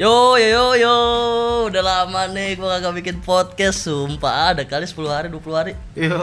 Yo 0.00 0.40
yo 0.40 0.48
yo 0.48 0.66
yo, 0.80 0.96
udah 1.68 1.84
lama 1.84 2.24
nih 2.32 2.56
gua 2.56 2.80
kagak 2.80 2.96
bikin 3.04 3.20
podcast, 3.20 3.84
sumpah 3.84 4.56
ada 4.56 4.64
kali 4.64 4.88
10 4.88 5.04
hari 5.04 5.28
20 5.28 5.52
hari. 5.52 5.76
Yo, 5.92 6.16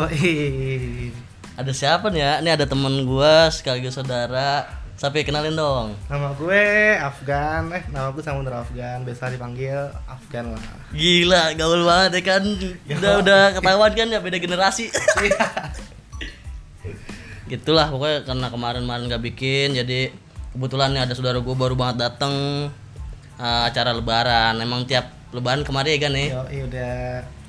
Ada 1.54 1.70
siapa 1.70 2.10
nih 2.10 2.18
ya? 2.18 2.34
Ini 2.42 2.50
ada 2.58 2.66
temen 2.66 3.06
gua 3.06 3.46
sekaligus 3.54 3.94
saudara. 3.94 4.66
Sampai 4.98 5.22
kenalin 5.22 5.54
dong. 5.54 5.94
nama 6.10 6.34
gue 6.34 6.98
Afgan. 6.98 7.70
Eh, 7.72 7.86
nama 7.94 8.10
gue 8.10 8.26
Samudra 8.26 8.66
Afgan. 8.66 9.06
Biasa 9.06 9.32
dipanggil 9.32 9.78
Afgan 10.10 10.50
lah. 10.50 10.60
Gila, 10.90 11.54
gaul 11.54 11.86
banget 11.86 12.20
ya 12.20 12.22
kan. 12.26 12.44
Udah 12.98 13.14
udah 13.22 13.42
ketahuan 13.54 13.94
kan 13.94 14.08
ya 14.10 14.18
beda 14.20 14.42
generasi. 14.42 14.90
Gitulah 17.54 17.94
pokoknya 17.94 18.26
karena 18.26 18.48
kemarin-kemarin 18.50 19.14
gak 19.14 19.24
bikin 19.24 19.78
jadi 19.78 20.10
kebetulan 20.58 20.90
nih 20.98 21.02
ada 21.06 21.14
saudara 21.14 21.38
gua 21.38 21.54
baru 21.54 21.78
banget 21.78 22.10
dateng 22.10 22.34
eh, 23.40 23.64
acara 23.72 23.96
lebaran. 23.96 24.60
Emang 24.60 24.84
tiap 24.84 25.10
lebaran 25.32 25.64
kemarin 25.64 25.96
ya 25.96 26.00
kan 26.04 26.12
nih. 26.12 26.28
Yo, 26.30 26.44
iya 26.52 26.64
udah 26.68 26.94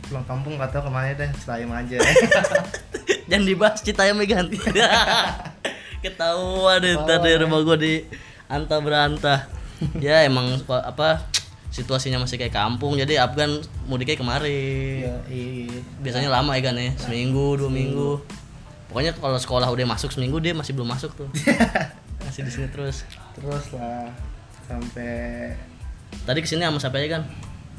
pulang 0.07 0.27
kampung 0.27 0.59
gak 0.59 0.71
tau 0.75 0.83
ke 0.87 0.91
mana 0.91 1.15
deh, 1.15 1.31
selain 1.39 1.71
aja. 1.71 1.99
Jangan 3.31 3.45
dibahas 3.47 3.79
ceritanya 3.83 4.15
Megan. 4.15 4.47
Ketahuan 6.03 6.81
deh 6.81 6.97
ntar 6.97 7.21
di 7.23 7.37
rumah 7.37 7.61
gua 7.61 7.77
di 7.77 8.03
anta 8.51 8.81
berantah. 8.81 9.47
ya 9.97 10.29
emang 10.29 10.61
apa 10.69 11.25
situasinya 11.73 12.21
masih 12.21 12.37
kayak 12.37 12.53
kampung 12.53 12.99
jadi 12.99 13.23
Afgan 13.23 13.63
mudiknya 13.87 14.19
kemarin. 14.19 15.07
Yo, 15.07 15.15
iya. 15.31 15.79
Biasanya 16.03 16.29
lama 16.29 16.59
ya 16.59 16.63
kan 16.69 16.75
ya, 16.77 16.91
seminggu, 16.99 17.55
dua 17.57 17.71
minggu. 17.71 18.19
Pokoknya 18.91 19.15
kalau 19.15 19.39
sekolah 19.39 19.71
udah 19.71 19.87
masuk 19.87 20.11
seminggu 20.11 20.43
dia 20.43 20.51
masih 20.51 20.75
belum 20.75 20.91
masuk 20.91 21.15
tuh. 21.15 21.31
masih 22.27 22.43
di 22.43 22.51
sini 22.51 22.67
terus. 22.75 23.07
Terus 23.39 23.65
lah 23.79 24.11
sampai 24.67 25.55
Tadi 26.25 26.39
ke 26.43 26.49
sini 26.49 26.63
sama 26.63 26.79
siapa 26.79 26.99
aja 27.01 27.19
kan? 27.19 27.25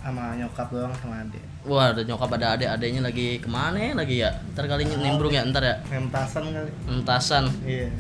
sama 0.01 0.33
nyokap 0.33 0.67
doang 0.73 0.93
sama 0.97 1.21
adik. 1.21 1.43
Wah, 1.61 1.93
ada 1.93 2.01
nyokap 2.01 2.29
ada 2.33 2.57
adik, 2.57 2.65
adiknya 2.65 3.05
lagi 3.05 3.37
ke 3.37 3.45
mana 3.45 3.77
ya 3.77 3.93
lagi 3.93 4.15
ya? 4.17 4.33
Ntar 4.57 4.65
kali 4.65 4.89
nimbrung 4.89 5.29
ya, 5.29 5.45
ntar 5.45 5.61
ya. 5.61 5.77
Mentasan 5.93 6.49
kali. 6.49 6.71
Mentasan. 6.89 7.45
Iya. 7.61 7.93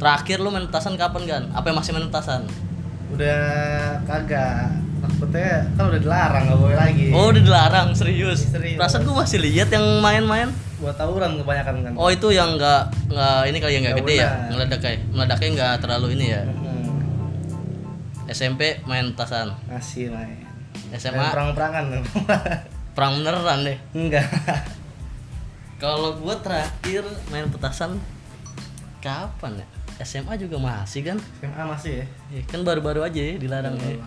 Terakhir 0.00 0.40
lu 0.40 0.48
main 0.48 0.64
petasan 0.64 0.96
kapan 0.96 1.22
kan? 1.28 1.42
Apa 1.52 1.68
yang 1.68 1.76
masih 1.76 1.92
main 1.92 2.08
petasan? 2.08 2.48
Udah 3.12 3.44
kagak. 4.08 4.72
Takutnya 5.02 5.66
kan 5.76 5.84
udah 5.90 6.00
dilarang 6.00 6.44
gak 6.48 6.58
boleh 6.62 6.76
lagi. 6.78 7.06
Oh 7.12 7.28
udah 7.28 7.42
dilarang 7.44 7.88
serius. 7.92 8.48
Serius. 8.48 8.80
Perasaan 8.80 9.04
gua 9.04 9.26
masih 9.26 9.38
lihat 9.44 9.68
yang 9.68 9.84
main-main. 10.00 10.48
Buat 10.80 10.96
tawuran 10.96 11.36
kebanyakan 11.44 11.74
kan. 11.86 11.92
Oh 11.94 12.08
itu 12.08 12.32
yang 12.32 12.56
nggak 12.56 12.82
nggak 13.12 13.38
ini 13.52 13.58
kali 13.60 13.72
yang 13.76 13.84
nggak 13.86 13.98
gede 14.02 14.14
ya, 14.18 14.30
meledak 14.50 14.80
kayak 14.82 14.98
meledaknya 15.14 15.48
nggak 15.54 15.74
terlalu 15.84 16.06
ini 16.18 16.26
ya. 16.34 16.42
SMP 18.32 18.80
main 18.88 19.12
petasan, 19.12 19.52
masih 19.68 20.08
main. 20.08 20.40
SMA 20.96 21.20
Main 21.20 21.32
perang-perangan. 21.32 21.84
perang 22.96 23.12
beneran 23.20 23.58
deh. 23.64 23.78
Enggak. 23.96 24.26
Kalau 25.82 26.16
gua 26.20 26.36
terakhir 26.40 27.04
main 27.28 27.48
petasan 27.48 28.00
kapan 29.02 29.60
ya? 29.60 29.66
SMA 30.02 30.34
juga 30.40 30.56
masih 30.58 31.12
kan? 31.12 31.18
SMA 31.38 31.62
masih 31.68 31.92
ya. 32.02 32.06
Ya, 32.32 32.40
kan 32.48 32.60
baru-baru 32.66 33.06
aja 33.06 33.20
ya, 33.20 33.34
dilarang 33.38 33.76
ya. 33.78 34.00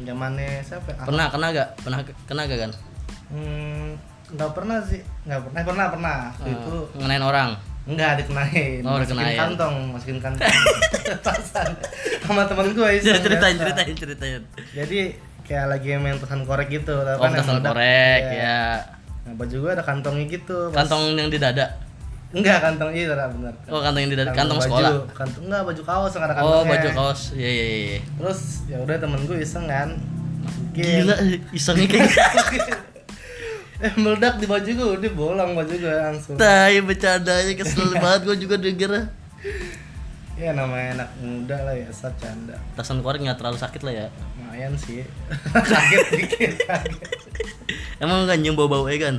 Zamannya 0.00 0.64
siapa? 0.64 0.96
ya? 0.96 1.04
Pernah 1.04 1.26
kena 1.28 1.46
gak? 1.52 1.68
Pernah 1.84 1.98
kena 2.24 2.42
gak 2.48 2.60
kan? 2.68 2.72
Hmm, 3.30 3.94
nggak 4.34 4.50
pernah 4.56 4.78
sih. 4.82 5.00
Nggak 5.28 5.40
pernah. 5.46 5.58
Eh, 5.60 5.66
pernah 5.66 5.86
pernah. 5.92 6.16
Waktu 6.34 6.50
itu 6.50 6.76
ngenain 6.98 7.24
orang. 7.24 7.50
Enggak 7.90 8.12
dikenain. 8.16 8.80
Oh, 8.80 8.94
masukin 8.94 9.10
dikenain. 9.12 9.36
kantong, 9.36 9.74
masukin 9.90 10.18
kantong. 10.18 10.46
Petasan. 11.10 11.68
Sama 12.20 12.42
temen 12.44 12.66
gue 12.70 12.88
iseng, 12.94 13.06
Jadi 13.08 13.20
ceritain, 13.20 13.54
biasa. 13.54 13.64
ceritain, 13.66 13.94
ceritain. 13.96 14.42
Jadi 14.70 14.98
kayak 15.42 15.66
lagi 15.68 15.88
main 15.96 16.16
petasan 16.16 16.42
korek 16.42 16.68
gitu. 16.68 16.94
Oh, 16.94 17.18
kan, 17.18 17.30
petasan 17.32 17.58
meledak. 17.58 17.70
korek 17.72 18.22
Iya. 18.24 18.38
ya. 18.38 18.60
Nah, 19.20 19.32
baju 19.34 19.56
gue 19.56 19.70
ada 19.70 19.82
kantongnya 19.82 20.24
gitu. 20.26 20.56
Pas- 20.70 20.78
Kantong 20.80 21.02
yang 21.14 21.28
di 21.28 21.36
dada. 21.36 21.66
Enggak, 22.30 22.62
kantong 22.62 22.94
iya 22.94 23.10
benar 23.10 23.26
benar. 23.28 23.54
Oh, 23.66 23.82
kantong 23.82 24.00
yang 24.00 24.12
di 24.12 24.18
dada, 24.18 24.30
kantong 24.30 24.56
baju. 24.56 24.66
sekolah. 24.70 24.92
Kantong 25.12 25.42
enggak 25.44 25.62
baju 25.66 25.82
kaos 25.82 26.12
yang 26.12 26.24
ada 26.24 26.32
Oh, 26.32 26.38
kantongnya. 26.62 26.70
baju 26.70 26.88
kaos. 26.94 27.20
Iya, 27.34 27.50
iya, 27.50 27.64
iya. 27.66 27.98
Terus 28.16 28.40
ya 28.64 28.76
udah 28.78 28.96
temen 28.96 29.20
gue 29.24 29.36
iseng 29.36 29.66
kan. 29.66 29.88
Masukin. 30.40 31.02
Gila, 31.02 31.14
isengnya 31.50 31.86
kayak 31.86 32.10
eh 33.80 33.92
meledak 33.96 34.36
di 34.36 34.44
baju 34.44 34.68
gue, 34.68 34.88
udah 35.00 35.12
bolong 35.16 35.50
baju 35.56 35.74
gue 35.74 35.94
langsung. 35.94 36.36
Tai 36.36 36.76
bercandanya 36.84 37.52
kesel 37.56 37.96
banget 38.02 38.20
gue 38.28 38.36
juga 38.44 38.56
denger 38.60 39.08
Ya 40.40 40.56
namanya 40.56 41.04
anak 41.04 41.10
muda 41.20 41.56
lah 41.68 41.76
ya, 41.76 41.88
saat 41.92 42.16
canda. 42.16 42.56
Petasan 42.72 43.04
korek 43.04 43.20
nggak 43.24 43.36
terlalu 43.36 43.60
sakit 43.60 43.80
lah 43.84 43.92
ya 43.92 44.06
Lumayan 44.40 44.72
sih. 44.76 45.04
kaget 45.72 46.06
dikit. 46.16 46.52
Emang 48.00 48.24
nggak 48.24 48.40
nyium 48.40 48.56
bau-bau 48.56 48.88
ya 48.88 48.96
kan? 49.00 49.16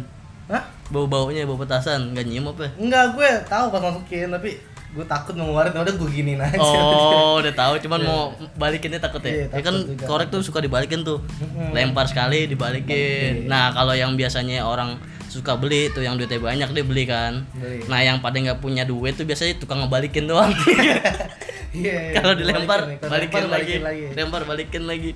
Hah? 0.50 0.66
Bau-baunya, 0.90 1.46
bau 1.46 1.58
petasan, 1.62 2.14
nggak 2.18 2.26
nyium 2.26 2.50
apa? 2.50 2.74
Enggak, 2.78 3.18
gue 3.18 3.30
tahu 3.46 3.66
pas 3.70 3.82
masukin, 3.82 4.34
tapi 4.34 4.58
gue 4.92 5.06
takut 5.08 5.34
mau 5.40 5.48
ngeluarin, 5.48 5.72
udah 5.72 5.96
gue 5.96 6.10
giniin 6.12 6.42
aja. 6.44 6.60
Oh, 6.60 7.40
udah 7.40 7.54
tahu, 7.56 7.80
cuman 7.80 8.00
mau 8.04 8.22
balikinnya 8.60 9.00
takut 9.00 9.24
ya? 9.24 9.32
Iya, 9.32 9.46
ya 9.48 9.62
kan 9.64 9.76
takut 9.80 9.96
juga. 9.96 10.06
korek 10.08 10.28
tuh 10.28 10.42
suka 10.44 10.60
dibalikin 10.60 11.08
tuh. 11.08 11.24
Lempar 11.72 12.12
sekali, 12.12 12.44
dibalikin 12.46 13.48
Nah, 13.48 13.72
kalau 13.72 13.96
yang 13.96 14.20
biasanya 14.20 14.68
orang 14.68 15.00
suka 15.32 15.56
beli 15.56 15.88
tuh 15.96 16.04
yang 16.04 16.20
duitnya 16.20 16.44
banyak 16.44 16.70
dia 16.76 16.84
beli 16.84 17.08
kan 17.08 17.48
Beli. 17.56 17.88
Nah, 17.88 18.04
yang 18.04 18.20
pada 18.20 18.36
nggak 18.36 18.60
punya 18.60 18.84
duit 18.84 19.16
tuh 19.16 19.24
biasanya 19.24 19.56
tukang 19.64 19.80
ngebalikin 19.80 20.28
doang 20.28 20.52
Iya, 21.72 22.12
iya, 22.12 22.20
Kalau 22.20 22.36
dilempar, 22.36 22.84
balikin 22.84 23.08
balikin, 23.08 23.42
lempar, 23.48 23.56
lagi. 23.56 23.76
lagi. 23.80 24.06
Lempar, 24.12 24.42
balikin 24.44 24.84
lagi 24.84 25.12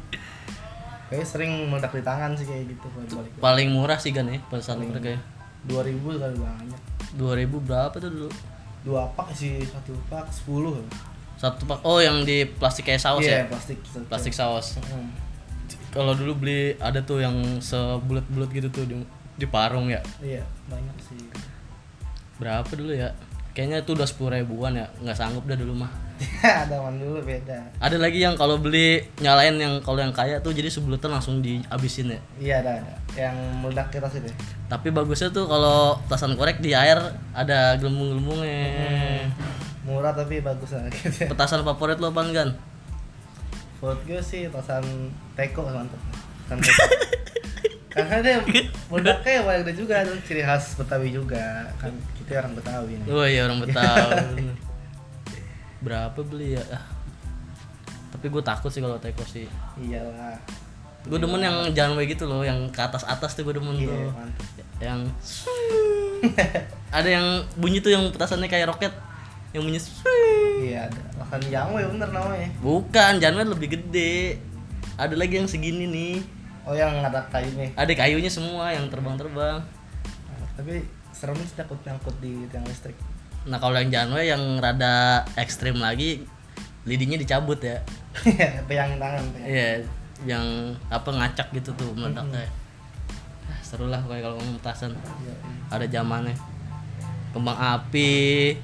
Kayaknya 1.12 1.28
sering 1.28 1.52
meledak 1.68 1.92
di 1.92 2.00
tangan 2.02 2.32
sih 2.34 2.48
kayak 2.48 2.64
gitu 2.72 2.88
kalau 2.90 3.08
balik. 3.22 3.32
Paling 3.44 3.68
murah 3.76 4.00
sih 4.00 4.16
kan 4.16 4.26
ya, 4.26 4.40
petasan 4.48 4.88
korek 4.88 5.04
ya 5.04 5.20
2000 5.68 6.00
kali 6.22 6.36
banyak. 6.40 6.82
2000 7.18 7.68
berapa 7.68 7.96
tuh 8.00 8.10
dulu? 8.10 8.30
Dua 8.86 9.10
pak 9.18 9.34
sih, 9.34 9.66
satu 9.66 9.98
pak 10.08 10.30
10. 10.30 10.86
Satu 11.42 11.66
pak. 11.66 11.82
Oh, 11.82 11.98
yang 11.98 12.22
di 12.22 12.46
plastik 12.46 12.86
kayak 12.86 13.02
saus 13.02 13.26
Iya, 13.26 13.44
ya? 13.44 13.50
plastik. 13.50 13.82
Plastik 14.06 14.34
saus. 14.38 14.78
Hmm. 14.86 15.10
Kalau 15.90 16.14
dulu 16.14 16.46
beli 16.46 16.78
ada 16.78 17.02
tuh 17.02 17.26
yang 17.26 17.34
sebulat-bulat 17.64 18.52
gitu 18.54 18.70
tuh 18.70 18.86
di, 18.86 18.96
di 19.42 19.48
parung 19.50 19.90
ya. 19.90 20.06
Iya, 20.22 20.46
banyak 20.70 20.98
sih. 21.02 21.18
Berapa 22.38 22.70
dulu 22.78 22.94
ya? 22.94 23.10
Kayaknya 23.56 23.82
itu 23.82 23.92
udah 23.96 24.08
sepuluh 24.08 24.36
ribuan 24.36 24.76
ya, 24.76 24.92
nggak 25.00 25.16
sanggup 25.18 25.48
dah 25.48 25.56
dulu 25.56 25.74
mah. 25.74 26.05
ada 26.66 26.80
man 26.80 26.96
dulu 26.96 27.20
beda. 27.22 27.76
Ada 27.84 27.98
lagi 28.00 28.24
yang 28.24 28.40
kalau 28.40 28.56
beli 28.56 29.04
nyalain 29.20 29.56
yang 29.60 29.84
kalau 29.84 30.00
yang 30.00 30.16
kaya 30.16 30.40
tuh 30.40 30.56
jadi 30.56 30.72
sebulatan 30.72 31.12
langsung 31.12 31.44
dihabisin 31.44 32.16
ya. 32.16 32.20
Iya 32.40 32.56
ada 32.64 32.72
ada. 32.80 32.94
Yang 33.16 33.36
meledak 33.60 33.88
kita 33.92 34.08
sih 34.08 34.24
deh. 34.24 34.36
Tapi 34.72 34.88
bagusnya 34.96 35.30
tuh 35.36 35.46
kalau 35.46 36.00
petasan 36.08 36.40
korek 36.40 36.64
di 36.64 36.72
air 36.72 36.98
ada 37.36 37.76
gelembung-gelembungnya. 37.76 39.28
Murah 39.86 40.16
tapi 40.16 40.42
bagus 40.42 40.74
lah 40.74 40.88
gitu. 40.90 41.28
Petasan 41.32 41.62
favorit 41.62 42.00
lo 42.00 42.10
apaan 42.10 42.32
kan? 42.32 42.50
Buat 43.84 44.02
gue 44.08 44.22
sih 44.24 44.48
tosan 44.50 44.84
teko 45.36 45.68
mantep. 45.68 46.00
Tosan 46.48 46.60
teko. 46.64 46.84
Karena 47.96 48.20
dia 48.20 48.44
meledaknya 48.92 49.40
paling 49.48 49.64
ada 49.64 49.72
juga 49.72 50.04
tuh 50.04 50.20
ciri 50.28 50.44
khas 50.44 50.76
Betawi 50.76 51.16
juga 51.16 51.72
kan 51.80 51.96
kita 52.20 52.44
orang 52.44 52.54
Betawi 52.60 52.94
nih. 53.00 53.08
Oh 53.08 53.24
iya 53.24 53.48
orang 53.48 53.64
Betawi. 53.64 54.52
Berapa 55.86 56.18
beli 56.26 56.58
ya? 56.58 56.64
Ah. 56.74 56.82
Tapi 58.10 58.26
gue 58.34 58.42
takut 58.42 58.74
sih 58.74 58.82
kalau 58.82 58.98
teko 58.98 59.22
sih. 59.22 59.46
Iyalah. 59.78 60.42
Gue 61.06 61.22
demen 61.22 61.38
yang 61.38 61.70
jangan 61.78 62.02
gitu 62.02 62.26
loh, 62.26 62.42
yang 62.42 62.58
ke 62.74 62.82
atas 62.82 63.06
atas 63.06 63.38
tuh 63.38 63.46
gue 63.46 63.62
demen 63.62 63.78
Iya 63.78 63.94
tuh. 63.94 64.10
Yang 64.82 65.00
ada 66.90 67.10
yang 67.10 67.46
bunyi 67.54 67.78
tuh 67.86 67.94
yang 67.94 68.10
petasannya 68.10 68.50
kayak 68.50 68.74
roket, 68.74 68.90
yang 69.54 69.62
bunyi. 69.62 69.78
Iya 70.66 70.90
ada. 70.90 71.02
Tosan 71.22 71.42
Jango 71.54 71.78
ya 71.78 71.88
bener 71.94 72.10
namanya. 72.10 72.50
Bukan, 72.58 73.22
jangan 73.22 73.46
lebih 73.46 73.78
gede. 73.78 74.42
Ada 74.98 75.14
lagi 75.14 75.38
yang 75.38 75.46
segini 75.46 75.86
nih. 75.86 76.16
Oh 76.66 76.74
yang 76.74 77.06
ada 77.06 77.22
kayu 77.30 77.54
nih. 77.54 77.70
Ada 77.78 77.94
kayunya 77.94 78.32
semua 78.34 78.74
yang 78.74 78.90
terbang-terbang. 78.90 79.62
Tapi 80.58 80.82
serem 81.14 81.38
sih 81.46 81.54
takut 81.54 81.78
nyangkut 81.86 82.18
di 82.18 82.50
tiang 82.50 82.66
listrik. 82.66 82.98
Nah 83.46 83.58
kalau 83.58 83.78
yang 83.78 83.92
Janwe 83.94 84.26
yang 84.26 84.42
rada 84.58 85.22
ekstrim 85.38 85.78
lagi, 85.78 86.26
lidinya 86.84 87.16
dicabut 87.16 87.62
ya. 87.62 87.78
Iya, 88.26 88.64
peyang 88.66 88.98
tangan. 88.98 89.24
Iya, 89.38 89.84
yang 90.24 90.46
apa 90.88 91.10
ngacak 91.12 91.52
gitu 91.54 91.70
tuh 91.76 91.92
meledaknya. 91.94 92.48
Ah, 93.46 93.60
seru 93.62 93.86
lah 93.86 94.02
kayak 94.02 94.24
kalau 94.24 94.36
ngomong 94.40 94.58
petasan. 94.58 94.92
Iya, 95.22 95.36
iya. 95.36 95.56
Ada 95.70 95.86
zamannya. 95.92 96.34
Kembang 97.32 97.60
api. 97.60 98.56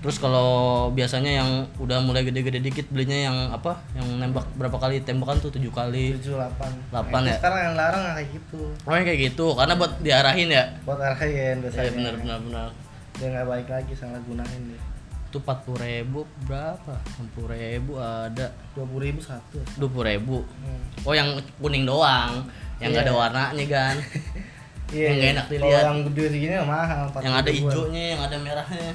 Terus 0.00 0.20
kalau 0.20 0.48
biasanya 0.92 1.40
yang 1.40 1.50
udah 1.80 1.96
mulai 2.00 2.24
gede-gede 2.24 2.60
dikit 2.60 2.92
belinya 2.92 3.16
yang 3.16 3.36
apa? 3.48 3.80
Yang 3.96 4.08
nembak 4.20 4.44
berapa 4.52 4.76
kali 4.76 5.00
tembakan 5.00 5.40
tuh 5.40 5.48
tujuh 5.48 5.72
kali. 5.72 6.12
tujuh 6.20 6.36
delapan 6.36 6.72
Delapan 6.92 7.20
Nah, 7.24 7.30
ya? 7.32 7.36
sekarang 7.40 7.60
yang 7.64 7.74
larang 7.76 8.02
kayak 8.12 8.28
gitu 8.36 8.60
Oh 8.84 8.92
yang 8.92 9.06
kayak 9.08 9.20
gitu, 9.32 9.46
karena 9.56 9.74
buat 9.76 9.92
diarahin 10.04 10.48
ya. 10.52 10.64
buat 10.84 11.00
arahin 11.00 11.56
biasanya 11.64 11.84
Iya 11.84 11.92
benar 11.96 12.14
benar 12.20 12.38
benar. 12.44 12.68
Dia 13.14 13.26
nggak 13.28 13.46
baik 13.46 13.68
lagi 13.68 13.92
salah 13.92 14.18
gunain 14.20 14.62
deh 14.66 14.82
Itu 15.28 15.38
40 15.40 15.74
ribu 15.80 16.22
berapa? 16.44 16.94
60 17.18 17.50
ribu 17.50 17.92
ada 17.96 18.46
dua 18.70 18.86
puluh 18.86 19.02
ribu 19.04 19.18
satu 19.18 19.58
20 19.76 19.90
ribu 20.08 20.46
Hmm. 20.62 20.82
Oh 21.02 21.10
yang 21.10 21.26
kuning 21.58 21.82
doang 21.82 22.46
Yang 22.78 22.90
nggak 22.92 23.02
Iya. 23.02 23.10
ada 23.10 23.14
warnanya 23.16 23.66
kan 23.66 23.96
Iya, 24.94 25.04
Yang 25.04 25.14
nggak 25.14 25.26
iya. 25.26 25.34
enak 25.34 25.46
dilihat. 25.48 25.82
yang 25.82 25.98
gede 26.06 26.24
segini 26.28 26.54
mah 26.54 26.66
mahal. 26.68 27.02
40 27.10 27.24
Yang 27.24 27.34
ada 27.34 27.50
hijaunya, 27.50 28.02
yang 28.06 28.20
ada 28.22 28.36
merahnya 28.36 28.92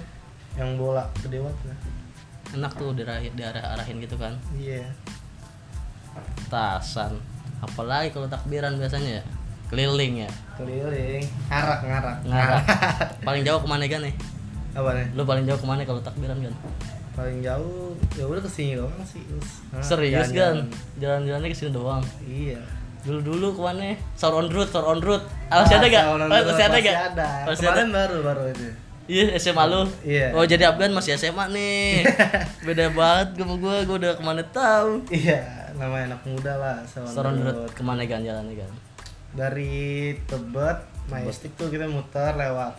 Yang 0.55 0.69
bola 0.75 1.03
gede 1.17 1.37
banget. 1.39 1.77
Enak 2.49 2.71
tuh 2.73 2.89
diarah- 2.93 3.29
diarah-arahin 3.29 3.97
gitu 3.99 4.15
kan 4.15 4.33
Iya. 4.53 4.83
Tasan 6.47 7.19
Apalagi 7.59 8.09
kalau 8.09 8.25
takbiran 8.25 8.75
biasanya 8.75 9.19
ya 9.19 9.23
Keliling 9.69 10.13
ya 10.19 10.29
Keliling, 10.55 11.23
ngarak 11.47 11.79
ngarak. 11.81 12.15
Ngarah 12.25 12.61
Paling 13.27 13.41
jauh 13.41 13.59
ke 13.59 13.67
mana 13.67 13.85
kan 13.85 14.01
nih? 14.01 14.15
Apa 14.69 14.89
nih? 14.91 15.05
Lu 15.13 15.23
paling 15.23 15.45
jauh 15.45 15.55
ke 15.55 15.63
mana 15.63 15.81
kalau 15.81 16.01
takbiran 16.01 16.35
kan? 16.35 16.53
Paling 17.15 17.39
jauh 17.39 17.95
ya 18.13 18.23
udah 18.23 18.39
ke 18.39 18.49
sini 18.49 18.75
doang 18.75 18.91
sih. 19.03 19.23
Nah, 19.69 19.79
Serius 19.79 20.29
kan? 20.29 20.57
jalan-jalan. 20.57 20.67
Jalan-jalannya 20.97 21.47
ke 21.47 21.55
sini 21.55 21.71
doang 21.71 22.03
Iya. 22.21 22.59
Dulu-dulu 22.99 23.55
ke 23.55 23.61
mana? 23.61 23.95
Saur 24.13 24.35
on 24.35 24.47
route, 24.49 24.67
saur 24.67 24.83
on 24.85 24.99
route 24.99 25.23
Ah, 25.47 25.63
Masih 25.63 25.75
ada 25.77 25.87
gak? 25.87 26.03
Sound 26.03 26.21
on 26.21 26.27
Masih 26.27 26.65
ada 26.65 26.77
gak? 26.77 26.95
Masih 27.45 27.65
ada? 27.65 27.71
Kemarin 27.77 27.89
baru 27.89 28.17
baru 28.21 28.43
itu. 28.49 28.67
Iya 29.05 29.25
SMA 29.37 29.63
lu? 29.65 29.81
Iya. 30.03 30.27
Oh 30.33 30.43
jadi 30.43 30.63
Afgan 30.67 30.91
masih 30.91 31.15
SMA 31.15 31.45
nih 31.49 32.03
Beda 32.67 32.91
banget 32.91 33.27
gue 33.35 33.47
gue, 33.47 33.75
gue 33.83 33.95
udah 33.97 34.11
ke 34.13 34.21
mana 34.21 34.43
tahu 34.45 35.01
Iya, 35.07 35.39
namanya 35.73 36.13
anak 36.13 36.21
muda 36.25 36.53
lah. 36.53 36.75
Sound 36.83 37.07
Saur 37.07 37.25
on 37.25 37.33
on 37.33 37.41
route 37.41 37.57
road. 37.57 37.71
ke 37.71 37.81
mana 37.81 38.03
kan 38.03 38.19
jalannya 38.19 38.59
kan? 38.59 38.71
Dari 39.33 40.15
Tebet, 40.25 40.77
Majestic 41.09 41.53
tuh 41.57 41.69
kita 41.69 41.85
muter 41.85 42.33
lewat 42.37 42.73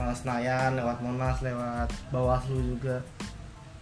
uh, 0.00 0.14
Senayan, 0.14 0.76
lewat 0.76 1.00
Monas, 1.04 1.40
lewat 1.44 1.88
Bawaslu 2.12 2.56
juga. 2.76 3.00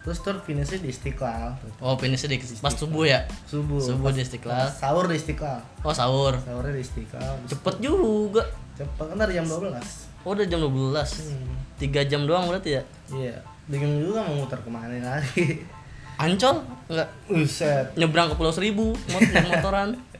Terus 0.07 0.23
tur 0.23 0.39
finishnya 0.39 0.79
di 0.79 0.95
Istiqlal. 0.95 1.59
Oh 1.83 1.99
finishnya 1.99 2.31
di 2.31 2.39
pas 2.63 2.71
subuh 2.71 3.11
ya? 3.11 3.27
Subuh. 3.51 3.83
Subuh 3.83 4.15
di 4.15 4.23
Istiqlal 4.23 4.71
Sahur 4.71 5.11
di 5.11 5.19
Istiqlal. 5.19 5.59
Oh 5.83 5.91
sahur 5.91 6.39
Sahurnya 6.47 6.79
di 6.79 6.83
Istiqlal. 6.87 7.43
Cepet 7.51 7.83
juga 7.83 8.47
Cepet 8.79 9.03
kan 9.03 9.19
dari 9.19 9.35
jam 9.35 9.51
12. 9.51 9.75
Oh 10.23 10.31
udah 10.31 10.47
jam 10.47 10.63
12 10.63 10.71
Hmm. 10.71 11.59
Tiga 11.75 12.07
jam 12.07 12.23
doang 12.23 12.47
berarti 12.47 12.79
ya? 12.79 12.83
Iya. 13.11 13.43
Bingung 13.67 13.99
juga 13.99 14.23
mau 14.23 14.47
muter 14.47 14.63
ke 14.63 14.71
mana 14.71 14.95
lagi. 14.95 15.67
Ancol? 16.23 16.63
Enggak 16.87 17.09
Buset. 17.27 17.87
Nyebrang 17.99 18.31
ke 18.31 18.35
Pulau 18.39 18.55
Seribu 18.55 18.95
mot 19.11 19.23
motoran 19.27 19.99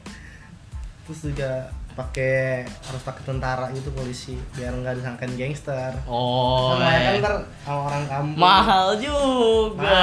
Terus 1.07 1.19
juga 1.23 1.71
pakai 1.95 2.61
harus 2.61 3.01
pakai 3.01 3.23
tentara 3.25 3.65
gitu 3.71 3.89
polisi 3.89 4.37
biar 4.53 4.69
nggak 4.69 4.93
disangkain 4.97 5.33
gangster. 5.33 5.97
Oh 6.05 6.75
Kan 6.75 6.85
kan 6.85 7.09
eh. 7.09 7.17
ntar 7.17 7.33
sama 7.63 7.79
orang 7.87 8.03
kampung. 8.05 8.37
Mahal 8.37 8.87
juga. 8.99 9.97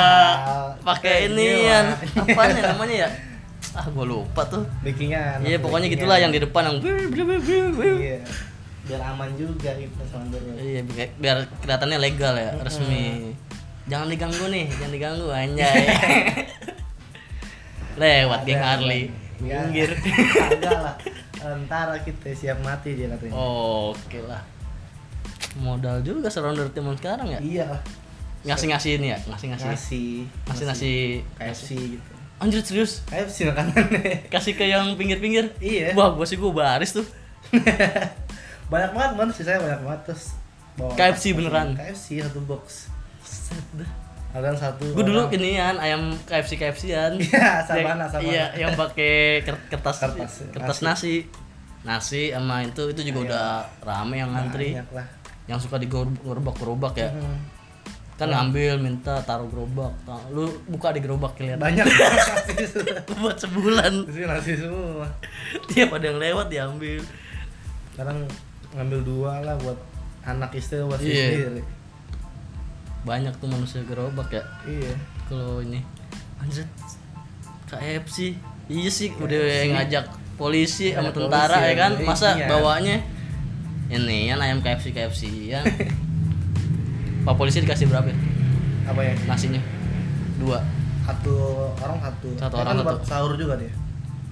Pakai 0.80 0.82
Pakai 0.82 1.14
inian 1.28 1.84
nyewa. 1.94 2.24
Apaan 2.24 2.50
ya 2.50 2.62
namanya 2.66 2.96
ya? 2.98 3.08
Ah 3.74 3.86
gua 3.90 4.04
lupa 4.04 4.44
tuh 4.44 4.62
Backingan. 4.80 5.40
Iya 5.40 5.56
pokoknya 5.58 5.88
gitulah 5.88 6.16
yang 6.16 6.30
di 6.30 6.38
depan 6.38 6.62
yang 6.64 6.76
Iya. 6.82 8.18
Biar 8.84 9.00
aman 9.06 9.30
juga 9.34 9.70
gitu 9.74 10.02
sama 10.06 10.26
dulu. 10.28 10.50
Iya 10.56 10.80
bi- 10.82 11.14
biar 11.16 11.36
kelihatannya 11.58 11.98
legal 11.98 12.34
ya, 12.34 12.50
resmi. 12.58 13.34
Jangan 13.84 14.08
diganggu 14.08 14.48
nih, 14.48 14.64
jangan 14.72 14.92
diganggu 14.92 15.28
anjay. 15.28 15.84
Lewat 17.94 18.42
geng 18.44 18.58
Harley. 18.58 19.02
Minggir. 19.44 19.90
Agak 20.48 20.78
lah. 20.80 20.94
Tentara 21.36 21.96
kita 22.00 22.32
siap 22.32 22.58
mati 22.64 22.96
dia 22.96 23.12
katanya. 23.12 23.36
Oke 23.36 24.18
lah. 24.24 24.40
Modal 25.60 26.02
juga 26.02 26.32
surrounder 26.32 26.72
teman 26.72 26.96
sekarang 26.96 27.30
ya. 27.30 27.40
Iya. 27.40 27.68
Ngasih-ngasihin 28.44 29.02
ya, 29.08 29.16
ngasih-ngasih. 29.24 29.68
Ngasih. 29.72 30.10
Ngasih-ngasih. 30.50 30.98
KFC 31.40 31.68
gitu. 31.96 32.10
Anjir 32.42 32.60
serius? 32.60 33.00
KFC 33.08 33.48
makanannya. 33.48 34.28
Kasih 34.28 34.52
ke 34.52 34.68
yang 34.68 34.98
pinggir-pinggir. 35.00 35.54
Iya. 35.62 35.96
Wah, 35.96 36.12
gua 36.12 36.26
sih 36.28 36.36
gua 36.36 36.52
baris 36.52 36.92
tuh. 36.92 37.06
banyak 38.72 38.90
banget 38.96 39.12
man 39.16 39.28
sih 39.30 39.44
saya 39.44 39.60
banyak 39.60 39.80
banget 39.84 40.00
terus 40.08 40.24
bawa 40.74 40.92
KFC 40.96 41.36
beneran? 41.36 41.76
KFC 41.76 42.24
satu 42.24 42.40
box 42.44 42.88
Set 43.24 43.64
dah. 43.76 44.03
Ada 44.34 44.46
yang 44.46 44.58
satu 44.58 44.82
Gue 44.90 45.04
dulu 45.04 45.20
orang- 45.20 45.32
inian 45.32 45.76
ayam 45.78 46.02
KFC 46.20 46.58
KFC-an. 46.58 47.12
Iya, 47.22 47.62
sabana, 47.62 48.04
sabana. 48.04 48.26
Iya, 48.26 48.44
yang 48.58 48.74
pakai 48.74 49.14
ker- 49.40 49.64
kertas 49.68 49.96
Kertas, 49.96 50.32
kertas, 50.50 50.78
nasi. 50.80 51.30
Nasi 51.80 52.28
sama 52.28 52.60
itu 52.60 52.82
itu 52.88 53.00
juga 53.04 53.20
Iya. 53.20 53.26
udah 53.26 53.46
rame 53.80 54.16
yang 54.18 54.30
ngantri. 54.30 54.74
banyak 54.74 54.90
lah 54.90 55.06
Yang 55.44 55.58
suka 55.62 55.76
digerobak-gerobak 55.78 56.94
ya. 56.96 57.10
Hmm. 57.10 57.38
Kan 58.14 58.26
ngambil 58.28 58.78
minta 58.78 59.20
taruh 59.20 59.46
gerobak. 59.46 59.92
Tang- 60.02 60.26
Lu 60.28 60.46
buka 60.66 60.90
di 60.90 60.98
gerobak 60.98 61.34
lihat. 61.36 61.58
banyak 61.58 61.84
nasi 61.94 62.74
Buat 63.12 63.36
sebulan. 63.38 63.92
Terus 64.04 64.24
nasi 64.24 64.52
semua 64.56 65.06
Tiap 65.68 65.92
ada 65.92 66.04
yang 66.04 66.18
lewat 66.18 66.46
diambil. 66.48 66.98
sekarang 67.90 68.26
ngambil 68.72 69.00
dua 69.04 69.32
lah 69.40 69.54
buat 69.56 69.78
anak 70.24 70.50
istri 70.52 70.80
buat 70.80 70.98
istri 70.98 71.12
Iya. 71.12 71.26
sendiri 71.46 71.62
Banyak 73.04 73.36
tuh 73.36 73.46
manusia 73.46 73.80
gerobak 73.82 74.28
ya. 74.28 74.42
iya 74.64 74.92
Kalau 75.24 75.60
ini 75.60 75.80
anjir 76.36 76.64
KFC. 77.66 78.36
Iya 78.64 78.90
sih 78.90 79.12
udah 79.12 79.40
KFC. 79.40 79.70
ngajak 79.70 80.04
polisi 80.34 80.86
sama 80.90 81.08
Ngajak 81.08 81.14
tentara 81.14 81.52
polisi, 81.54 81.64
ya 81.66 81.74
kan. 81.74 81.92
ya, 81.92 82.02
Masa 82.02 82.28
iya. 82.32 82.46
bawanya 82.46 82.96
ini 83.86 84.18
kan 84.26 84.38
ayam 84.40 84.58
KFC 84.58 84.86
KFC 84.90 85.22
ya. 85.48 85.60
Pak 87.22 87.34
polisi 87.34 87.60
dikasih 87.60 87.86
berapa 87.86 88.04
ya? 88.06 88.16
apa 88.84 89.00
ya 89.00 89.12
Nasinya? 89.24 89.60
Dua. 90.36 90.60
satu 91.02 91.32
orang 91.74 91.96
satu 91.98 92.28
Satu 92.34 92.54
orang 92.58 92.74
kan 92.74 92.84
satu. 92.86 92.96
sahur 93.02 93.32
juga 93.34 93.56
dia 93.56 93.72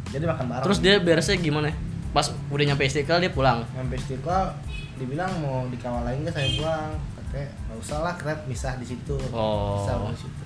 jadi 0.08 0.24
makan 0.26 0.44
bareng 0.46 0.64
Terus 0.64 0.78
dia 0.78 0.94
beresnya 0.98 1.36
gimana? 1.36 1.68
Pas 2.10 2.28
udah 2.28 2.64
nyampe 2.66 2.82
Istiqlal 2.82 3.20
dia 3.20 3.28
pulang. 3.28 3.64
sampai 3.66 3.96
istiqlal 3.96 4.52
dibilang 4.94 5.32
mau 5.38 5.64
dikawal 5.66 6.02
lagi 6.02 6.20
nggak 6.20 6.32
saya 6.32 6.48
pulang 6.54 6.90
katanya 7.32 7.48
nggak 7.48 7.78
usah 7.80 7.98
lah 8.04 8.12
kita 8.20 8.32
misah 8.44 8.76
di 8.76 8.84
situ 8.84 9.16
Oh. 9.32 9.80
misah 9.80 9.96
di 10.12 10.20
situ 10.20 10.44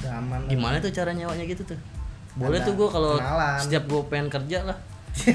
udah 0.00 0.12
aman 0.16 0.38
lah. 0.46 0.50
Gimana 0.54 0.76
tuh 0.80 0.94
cara 0.94 1.10
nyawanya 1.12 1.44
gitu 1.44 1.62
tuh? 1.66 1.78
Boleh 2.38 2.62
Ada 2.62 2.70
tuh 2.70 2.74
gua 2.78 2.88
kalau 2.88 3.12
setiap 3.58 3.84
gua 3.90 4.00
pengen 4.06 4.30
kerja 4.30 4.62
lah. 4.64 4.78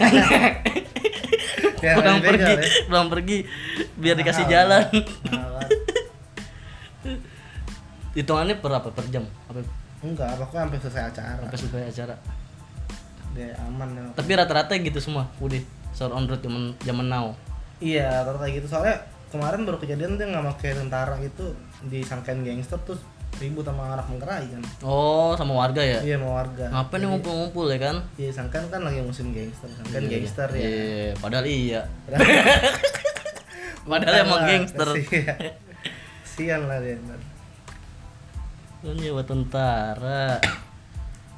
Pulang 1.85 2.17
beda, 2.17 2.29
pergi, 2.33 2.53
ya. 2.57 2.61
pulang 2.89 3.07
pergi 3.13 3.37
biar 3.93 4.15
dikasih 4.17 4.47
Mahal. 4.47 4.55
jalan. 4.57 4.83
Mahal 5.29 5.49
banget. 5.53 5.69
Hitungannya 8.17 8.55
per 8.57 8.71
apa? 8.73 8.89
Per 8.89 9.05
jam? 9.13 9.21
Apa 9.45 9.61
enggak 10.01 10.33
pokoknya 10.39 10.65
sampai 10.65 10.79
selesai 10.81 11.03
acara 11.13 11.37
sampai 11.45 11.57
selesai 11.61 11.89
acara? 11.93 12.15
dia 13.35 13.51
aman 13.67 13.89
ya. 13.91 14.03
Tapi 14.15 14.31
rata-rata 14.31 14.73
gitu 14.79 14.97
semua, 15.03 15.27
udah 15.43 15.59
sahur 15.91 16.15
on 16.15 16.23
road 16.25 16.39
zaman 16.39 16.71
zaman 16.81 17.05
now. 17.05 17.35
iya 17.83 18.23
kayak 18.23 18.63
gitu 18.63 18.71
soalnya 18.71 18.95
kemarin 19.27 19.63
baru 19.63 19.77
kejadian 19.77 20.15
dia 20.15 20.27
nggak 20.27 20.45
pakai 20.53 20.75
tentara 20.75 21.15
itu 21.19 21.45
disangkain 21.83 22.41
gangster 22.41 22.79
terus 22.81 23.01
ribut 23.35 23.61
sama 23.61 23.91
anak 23.91 24.07
menggerai 24.07 24.47
kan 24.47 24.63
Oh, 24.79 25.35
sama 25.35 25.51
warga 25.57 25.79
ya? 25.79 25.99
iya 25.99 26.15
sama 26.15 26.39
warga 26.39 26.65
Ngapain 26.69 26.97
nih 26.97 27.07
ngumpul-ngumpul 27.09 27.65
ya 27.67 27.79
kan? 27.81 27.95
iya 28.15 28.31
sangkain 28.31 28.65
kan 28.65 28.79
lagi 28.79 28.99
musim 28.99 29.29
gangster 29.29 29.67
sangkain 29.69 30.01
Iya, 30.01 30.09
gangster 30.13 30.49
ya 30.51 30.63
Iya, 30.63 31.09
padahal 31.17 31.45
iya. 31.45 31.81
Padahal- 33.85 34.23
emang 34.23 34.41
gangster. 34.43 34.87
kasihan. 34.89 35.37
Kasihan 36.25 36.61
lah 36.65 36.79
dia. 36.79 36.97
Kan 38.81 38.95
nyewa 38.95 39.21
tentara. 39.21 40.41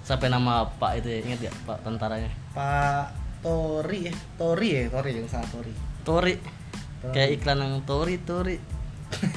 Sampai 0.01 0.27
nama 0.27 0.63
Pak 0.71 0.91
itu 0.97 1.07
ya, 1.07 1.19
ingat 1.21 1.39
ya 1.41 1.51
Pak 1.65 1.83
tentaranya? 1.83 2.31
Pak 2.51 3.11
Tori 3.37 4.07
ya 4.07 4.13
Tori 4.39 4.67
ya 4.73 4.87
Tori 4.87 5.11
yang 5.13 5.27
salah 5.27 5.45
Tori 5.47 5.73
Tori. 6.01 6.33
Kayak 7.13 7.29
iklan 7.41 7.57
yang 7.61 7.73
Tori, 7.85 8.15
Tori. 8.21 8.57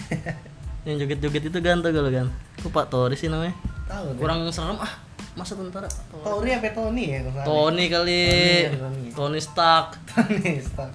yang 0.88 0.96
joget-joget 0.96 1.52
itu 1.52 1.58
ganteng 1.60 1.92
kalau 1.92 2.10
kan. 2.10 2.28
Kok 2.60 2.72
Pak 2.72 2.86
Tori 2.88 3.14
sih 3.16 3.28
namanya? 3.28 3.54
tahu 3.90 4.06
deh. 4.14 4.20
Kurang 4.22 4.38
serem 4.54 4.78
ah. 4.78 4.92
Masa 5.38 5.54
tentara? 5.54 5.86
Tori. 5.86 6.24
Tori 6.24 6.50
apa 6.54 6.68
Tony 6.74 7.04
ya 7.10 7.18
salah. 7.26 7.44
Tony 7.46 7.84
kali. 7.86 8.22
Tony, 8.26 8.78
Tony. 8.78 9.08
Tony 9.14 9.40
Stark. 9.42 9.88
Tony 10.10 10.58
Stark 10.62 10.92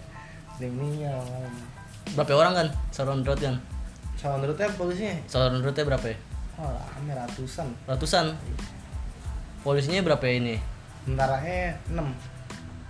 Deminya 0.55 1.11
Berapa 2.15 2.31
orang 2.31 2.53
kan? 2.55 2.67
Saron 2.95 3.27
road 3.27 3.39
kan? 3.43 3.59
Soal 4.15 4.39
menurutnya 4.39 4.71
polisinya 4.79 5.15
Saron 5.27 5.59
roadnya 5.59 5.83
berapa 5.83 6.05
ya? 6.07 6.17
Oh 6.55 6.71
rame 6.71 7.11
ratusan 7.11 7.67
Ratusan. 7.83 8.25
Polisinya 9.67 9.99
berapa 10.05 10.23
ya 10.23 10.33
ini? 10.39 10.55
Tentaranya 11.03 11.75
6 11.91 11.99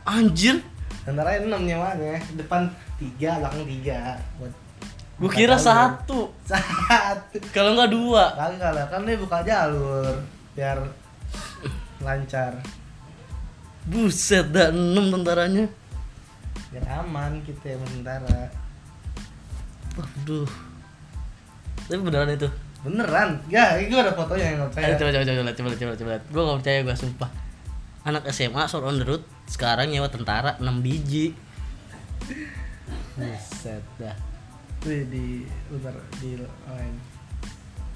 Anjir. 0.05 0.61
Tentaranya 1.05 1.39
6 1.53 1.69
nyawanya 1.69 2.17
Depan 2.33 2.65
3, 2.97 3.39
belakang 3.39 3.63
3 3.63 4.41
Buat 4.41 4.53
Gue 5.15 5.31
kira 5.31 5.55
jalur. 5.55 5.63
satu. 5.63 6.19
Satu 6.43 7.39
Kalau 7.55 7.71
nggak 7.71 7.87
dua. 7.87 8.35
Kagak 8.35 8.71
lah, 8.75 8.85
kan 8.91 9.07
dia 9.07 9.15
buka 9.15 9.39
jalur 9.47 10.11
Biar 10.51 10.83
lancar 12.03 12.59
Buset, 13.85 14.49
dah 14.49 14.73
enam 14.73 15.13
tentaranya. 15.13 15.69
Biar 16.73 17.05
aman 17.05 17.37
kita 17.45 17.77
yang 17.77 17.85
tentara 17.85 18.49
Waduh. 19.93 20.49
Tapi 21.85 22.01
beneran 22.01 22.33
itu. 22.33 22.49
beneran 22.85 23.41
ya 23.49 23.81
itu 23.81 23.97
ada 23.97 24.13
fotonya 24.13 24.53
yang 24.53 24.61
Ayo, 24.61 24.69
percaya 24.69 24.93
coba 24.93 25.09
coba 25.09 25.23
coba 25.25 25.51
coba 25.53 25.71
coba 25.73 25.93
coba. 25.97 26.13
Gue 26.33 26.41
gak 26.43 26.57
percaya 26.61 26.79
gue 26.81 26.95
sumpah. 26.97 27.29
Anak 28.05 28.23
SMA 28.29 28.61
short 28.65 28.85
on 28.89 28.97
the 28.97 29.05
road 29.05 29.23
sekarang 29.45 29.87
nyewa 29.87 30.07
tentara 30.07 30.57
6 30.57 30.65
biji. 30.79 31.33
Buset 33.15 33.83
dah. 33.95 34.15
Wih, 34.81 35.01
di 35.07 35.25
bentar 35.67 35.95
di 36.15 36.37
lain 36.37 36.93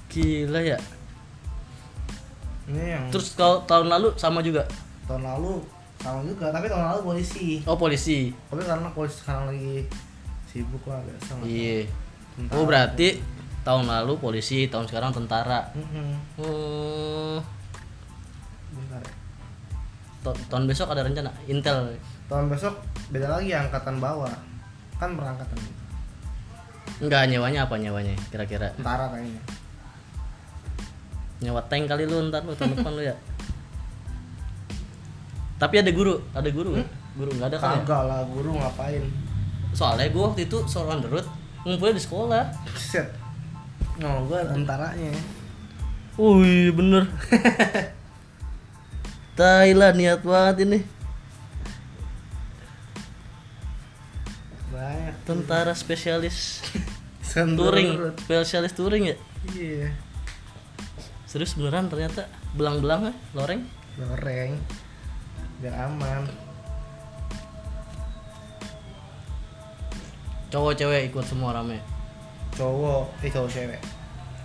Gila 0.08 0.58
ya. 0.60 0.74
ini 2.66 2.82
yang 2.88 3.06
Terus 3.08 3.30
kalau 3.32 3.62
tahun 3.62 3.86
lalu 3.88 4.10
sama 4.16 4.40
juga. 4.40 4.66
tahun 5.06 5.22
lalu 5.22 5.62
sama 5.96 6.22
juga 6.22 6.50
tapi 6.50 6.66
tahun 6.66 6.82
lalu 6.86 7.00
polisi 7.04 7.62
Oh 7.62 7.74
polisi. 7.74 8.34
tapi 8.46 8.62
karena 8.62 8.90
polisi 8.90 9.16
sekarang 9.20 9.44
lagi 9.46 9.86
sibuk 10.46 10.82
lah 10.84 10.98
biasa 11.00 11.30
nggak 11.32 11.46
Iya. 11.46 11.78
Oh 12.50 12.64
berarti 12.64 13.22
tahun 13.60 13.86
lalu 13.86 14.12
polisi, 14.16 14.66
tahun 14.66 14.86
sekarang 14.86 15.12
tentara. 15.12 15.68
tahu. 15.68 15.78
Mm-mm. 15.78 16.10
Oh, 16.40 17.38
tahun 20.22 20.64
besok 20.64 20.92
ada 20.92 21.00
rencana 21.00 21.30
Intel. 21.46 21.96
tahun 22.28 22.46
besok 22.48 22.74
beda 23.08 23.26
lagi 23.26 23.50
angkatan 23.50 23.96
bawah 23.98 24.30
kan 24.96 25.16
berangkatan 25.16 25.56
Enggak 27.00 27.32
nyewanya 27.32 27.64
apa 27.64 27.80
nyewanya 27.80 28.12
kira-kira? 28.28 28.68
tentara 28.76 29.08
kayaknya 29.08 29.40
Nyewa 31.40 31.64
tank 31.64 31.88
kali 31.88 32.04
lu 32.04 32.28
ntar 32.28 32.44
lu 32.44 32.52
tahun 32.52 32.76
depan 32.76 32.92
lu 32.92 33.00
ya. 33.00 33.16
Tapi 35.56 35.80
ada 35.80 35.88
guru, 35.88 36.20
ada 36.36 36.48
guru. 36.52 36.76
Guru 37.16 37.30
nggak 37.36 37.48
ada 37.48 37.56
kan? 37.56 37.64
ya? 37.64 37.80
kagak 37.80 38.02
lah 38.04 38.20
guru 38.28 38.52
ngapain 38.60 39.04
Soalnya 39.72 40.12
gua 40.12 40.28
waktu 40.28 40.44
itu 40.44 40.58
seorang 40.68 41.00
on 41.00 41.04
the 41.04 41.08
road 41.08 41.26
ngumpulnya 41.64 41.96
di 41.96 42.04
sekolah. 42.04 42.44
set 42.76 43.08
no 43.96 44.24
gue 44.24 44.40
tentaranya 44.44 45.12
Wih 46.16 46.72
bener. 46.72 47.04
Thailand 49.38 49.96
niat 49.96 50.20
banget 50.22 50.56
ini. 50.66 50.80
banyak 54.70 55.14
Tentara 55.26 55.74
spesialis 55.74 56.62
touring, 57.58 58.14
spesialis 58.22 58.72
touring 58.72 59.12
ya. 59.12 59.16
iya. 59.54 59.88
Serius 61.26 61.54
beneran 61.54 61.86
ternyata? 61.86 62.26
Belang-belang 62.58 63.10
ya, 63.10 63.14
loreng. 63.34 63.62
goreng 63.94 64.58
biar 65.60 65.76
aman. 65.86 66.24
Cowok 70.50 70.72
cewek 70.74 71.12
ikut 71.12 71.24
semua 71.28 71.54
rame. 71.54 71.78
cowok. 72.56 73.06
Eh 73.22 73.30
cowok 73.30 73.50
cewek. 73.52 73.80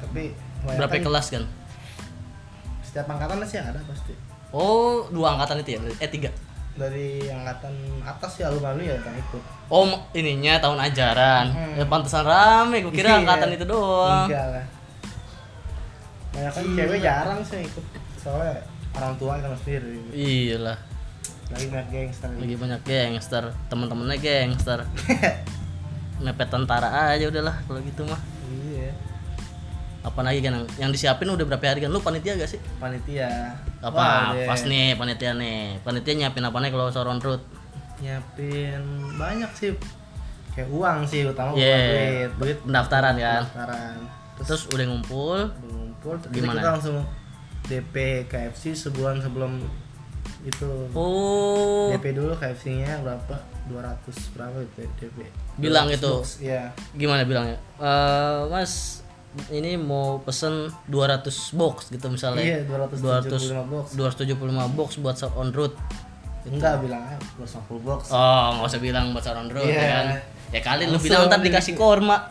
Tapi 0.04 0.24
Berapa 0.66 0.98
kelas 1.00 1.28
kan? 1.34 1.44
setiap 2.86 3.12
angkatan 3.12 3.44
sih 3.44 3.60
ada 3.60 3.80
pasti 3.92 4.16
Oh, 4.56 5.04
dua 5.12 5.36
angkatan 5.36 5.60
itu 5.60 5.76
ya? 5.76 5.80
Eh 6.00 6.08
tiga. 6.08 6.32
dari 6.76 7.24
angkatan 7.26 7.72
atas 8.04 8.36
ya 8.36 8.48
alumni 8.48 8.76
ya 8.80 9.00
kan 9.00 9.12
ikut 9.12 9.40
Oh, 9.68 9.88
ininya 10.12 10.60
tahun 10.60 10.76
ajaran. 10.82 11.46
Hmm. 11.48 11.80
Ya 11.80 11.86
pantesan 11.86 12.24
rame, 12.24 12.84
gue 12.84 12.92
kira 12.92 13.16
Iya. 13.16 13.20
angkatan 13.24 13.50
itu 13.52 13.64
doang. 13.64 14.28
enggak 14.28 14.48
lah 14.50 14.66
banyak 16.32 16.52
kan 16.52 16.64
cewek 16.68 17.00
jarang 17.00 17.40
sih 17.42 17.64
ikut 17.64 17.86
soalnya 18.20 18.60
orang 18.92 19.16
tua 19.16 19.40
kan 19.40 19.56
sendiri 19.56 20.04
Iya 20.12 20.58
lah, 20.62 20.78
lagi 21.48 21.72
banyak 21.72 21.88
gangster 21.88 22.28
lagi 22.28 22.56
banyak 22.60 22.82
gangster, 22.84 23.44
teman-temannya 23.66 24.18
gangster. 24.20 24.80
Mepet 26.28 26.48
tentara 26.48 26.92
aja 27.10 27.24
udahlah 27.24 27.56
kalau 27.64 27.80
gitu 27.80 28.04
mah. 28.04 28.20
Apa 30.06 30.22
lagi 30.22 30.38
kan 30.40 30.54
yang, 30.54 30.66
yang 30.80 30.92
disiapin 30.92 31.26
udah 31.26 31.42
berapa 31.44 31.66
hari 31.66 31.82
kan? 31.82 31.90
Lu 31.90 31.98
panitia 32.00 32.34
gak 32.36 32.46
sih? 32.48 32.62
panitia 32.78 33.58
Apa? 33.82 33.92
Wah, 33.92 34.26
deh. 34.32 34.46
Pas 34.46 34.62
nih 34.62 34.94
panitia 34.94 35.34
nih. 35.34 35.82
Panitia 35.82 36.14
nyiapin 36.16 36.44
apa 36.44 36.58
nih 36.60 36.70
kalau 36.70 36.88
soron 36.90 37.18
road? 37.20 37.42
nyiapin 37.96 38.84
banyak 39.16 39.48
sih 39.52 39.72
kayak 40.52 40.68
uang 40.70 41.04
sih 41.04 41.24
utama 41.24 41.52
bukan 41.52 41.64
Iya, 41.64 41.80
duit 42.28 42.32
duit 42.38 42.58
pendaftaran 42.62 43.16
kan. 43.16 43.42
pendaftaran 43.42 43.96
terus 44.36 44.48
Terus 44.48 44.64
udah 44.70 44.86
ngumpul, 44.86 45.40
ngumpul 45.64 46.14
terus 46.18 46.32
Gimana? 46.34 46.60
kita 46.60 46.70
langsung 46.72 46.98
DP 47.66 47.96
KFC 48.28 48.76
sebulan 48.76 49.20
sebelum 49.20 49.64
itu 50.44 50.68
oh 50.92 51.88
DP 51.90 52.14
dulu 52.14 52.36
KFC 52.36 52.78
nya 52.78 53.00
berapa 53.00 53.36
200 53.66 54.36
berapa 54.36 54.58
itu 54.60 54.84
DP 55.00 55.18
Bilang 55.56 55.88
200 55.88 55.96
itu. 55.96 56.12
box, 56.14 56.28
iya 56.40 56.76
gimana 56.94 57.24
bilangnya? 57.24 57.56
Eh, 57.80 58.40
mas 58.46 59.02
ini 59.50 59.76
mau 59.76 60.20
pesen 60.20 60.54
200 60.86 61.28
box 61.54 61.90
gitu 61.90 62.08
misalnya. 62.08 62.42
iya 62.42 62.60
275 62.62 63.52
box 63.66 63.86
275 63.94 64.36
box 64.74 64.90
buat 64.98 65.16
on 65.34 65.50
road. 65.52 65.74
enggak 66.46 66.78
bilang 66.80 67.02
aja 67.02 67.18
250 67.38 67.82
box 67.82 68.02
Oh, 68.10 68.46
nggak 68.54 68.68
usah 68.68 68.78
bilang 68.80 69.10
buat 69.12 69.26
on 69.28 69.50
road 69.50 69.66
Iya. 69.66 69.76
ya 69.76 69.90
kan. 69.90 70.06
Ya 70.50 70.62
kali 70.62 70.84
lu 70.86 70.98
bilang 70.98 71.26
ntar 71.26 71.40
di- 71.40 71.50
dikasih 71.50 71.74
korma. 71.74 72.18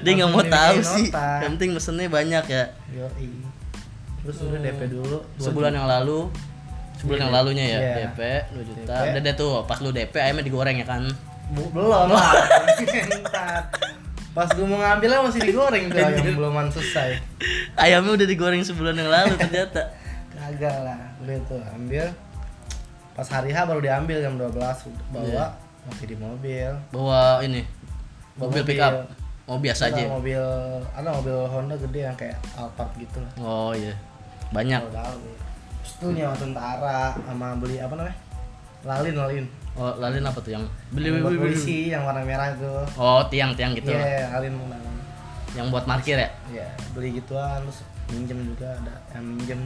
Dia 0.00 0.12
nggak 0.14 0.28
mau 0.28 0.42
tahu 0.42 0.76
sih. 0.80 1.08
Yang 1.08 1.50
penting 1.50 1.70
mesennya 1.72 2.08
banyak 2.08 2.44
ya. 2.46 2.64
Yoi. 2.90 3.28
terus 4.20 4.40
udah 4.42 4.56
DP 4.58 4.80
dulu 4.88 5.20
dua 5.20 5.36
Sebulan 5.38 5.72
yang 5.74 5.84
lalu 5.84 6.32
sebulan 6.96 7.20
yang 7.22 7.32
lalunya 7.34 7.64
ya 7.66 7.78
Iya. 7.78 7.92
DP 8.08 8.18
2 8.52 8.64
juta. 8.64 8.94
DP. 8.94 9.08
Udah 9.10 9.20
deh 9.20 9.34
tuh 9.34 9.52
pas 9.64 9.78
lu 9.78 9.90
DP 9.90 10.14
ayamnya 10.18 10.40
digoreng 10.42 10.76
ya 10.76 10.86
kan. 10.86 11.04
Belum 11.52 12.08
lah. 12.08 12.32
pas 14.34 14.50
gue 14.50 14.66
mau 14.66 14.76
ngambil 14.76 15.08
lah 15.08 15.20
masih 15.22 15.40
digoreng 15.40 15.84
tuh 15.88 15.96
Anjir. 15.96 16.26
yang 16.26 16.36
belum 16.36 16.68
selesai 16.68 17.10
Ayamnya 17.76 18.12
udah 18.14 18.26
digoreng 18.26 18.60
sebulan 18.60 18.94
yang 18.94 19.06
lalu 19.06 19.38
ternyata. 19.38 19.94
kagak 20.28 20.76
lah 20.82 20.98
udah 21.22 21.38
tuh 21.46 21.62
ambil 21.72 22.06
pas 23.12 23.28
hari 23.28 23.48
H 23.48 23.62
baru 23.62 23.78
diambil 23.78 24.18
jam 24.18 24.34
12 24.34 24.50
bawa 24.50 25.22
Iya. 25.22 25.46
masih 25.86 26.06
di 26.06 26.16
mobil 26.16 26.70
Bawa 26.90 27.38
ini 27.40 27.62
Bawa 28.34 28.42
mobil 28.44 28.60
mobil. 28.60 28.68
pick 28.68 28.82
up. 28.82 29.06
Oh 29.44 29.56
biasa 29.56 29.82
aja. 29.88 30.02
mobil 30.08 30.42
ada 30.90 31.08
mobil 31.12 31.36
Honda 31.46 31.76
gede 31.78 32.00
yang 32.02 32.16
kayak 32.16 32.34
Alphard 32.54 32.90
gitu 32.96 33.20
lah 33.20 33.32
Oh 33.38 33.70
iya. 33.70 33.94
Banyak. 34.50 34.82
Tahu 34.84 35.22
terus 35.76 35.92
tuh 35.96 36.10
nyawa 36.10 36.34
tentara 36.34 37.00
sama 37.14 37.54
beli 37.54 37.76
apa 37.76 37.94
namanya 37.94 38.16
lalin 38.82 39.14
lalin 39.14 39.44
Oh, 39.74 39.90
lalin 39.96 40.22
apa 40.22 40.38
tuh 40.38 40.52
yang 40.52 40.64
beli 40.88 41.10
beli, 41.10 41.20
beli, 41.20 41.38
polisi 41.40 41.90
yang 41.90 42.02
warna 42.02 42.22
merah 42.22 42.46
itu 42.48 42.70
Oh, 42.94 43.26
tiang-tiang 43.26 43.74
gitu. 43.74 43.90
iya 43.90 44.30
lalin 44.30 44.54
namanya 44.54 45.02
Yang 45.52 45.66
buat 45.68 45.84
parkir 45.84 46.14
ya. 46.16 46.30
ya 46.48 46.66
beli 46.90 47.14
gituan 47.14 47.58
terus 47.60 47.82
minjem 48.06 48.38
juga 48.44 48.70
ada 48.72 48.94
yang 49.10 49.24
minjem 49.28 49.60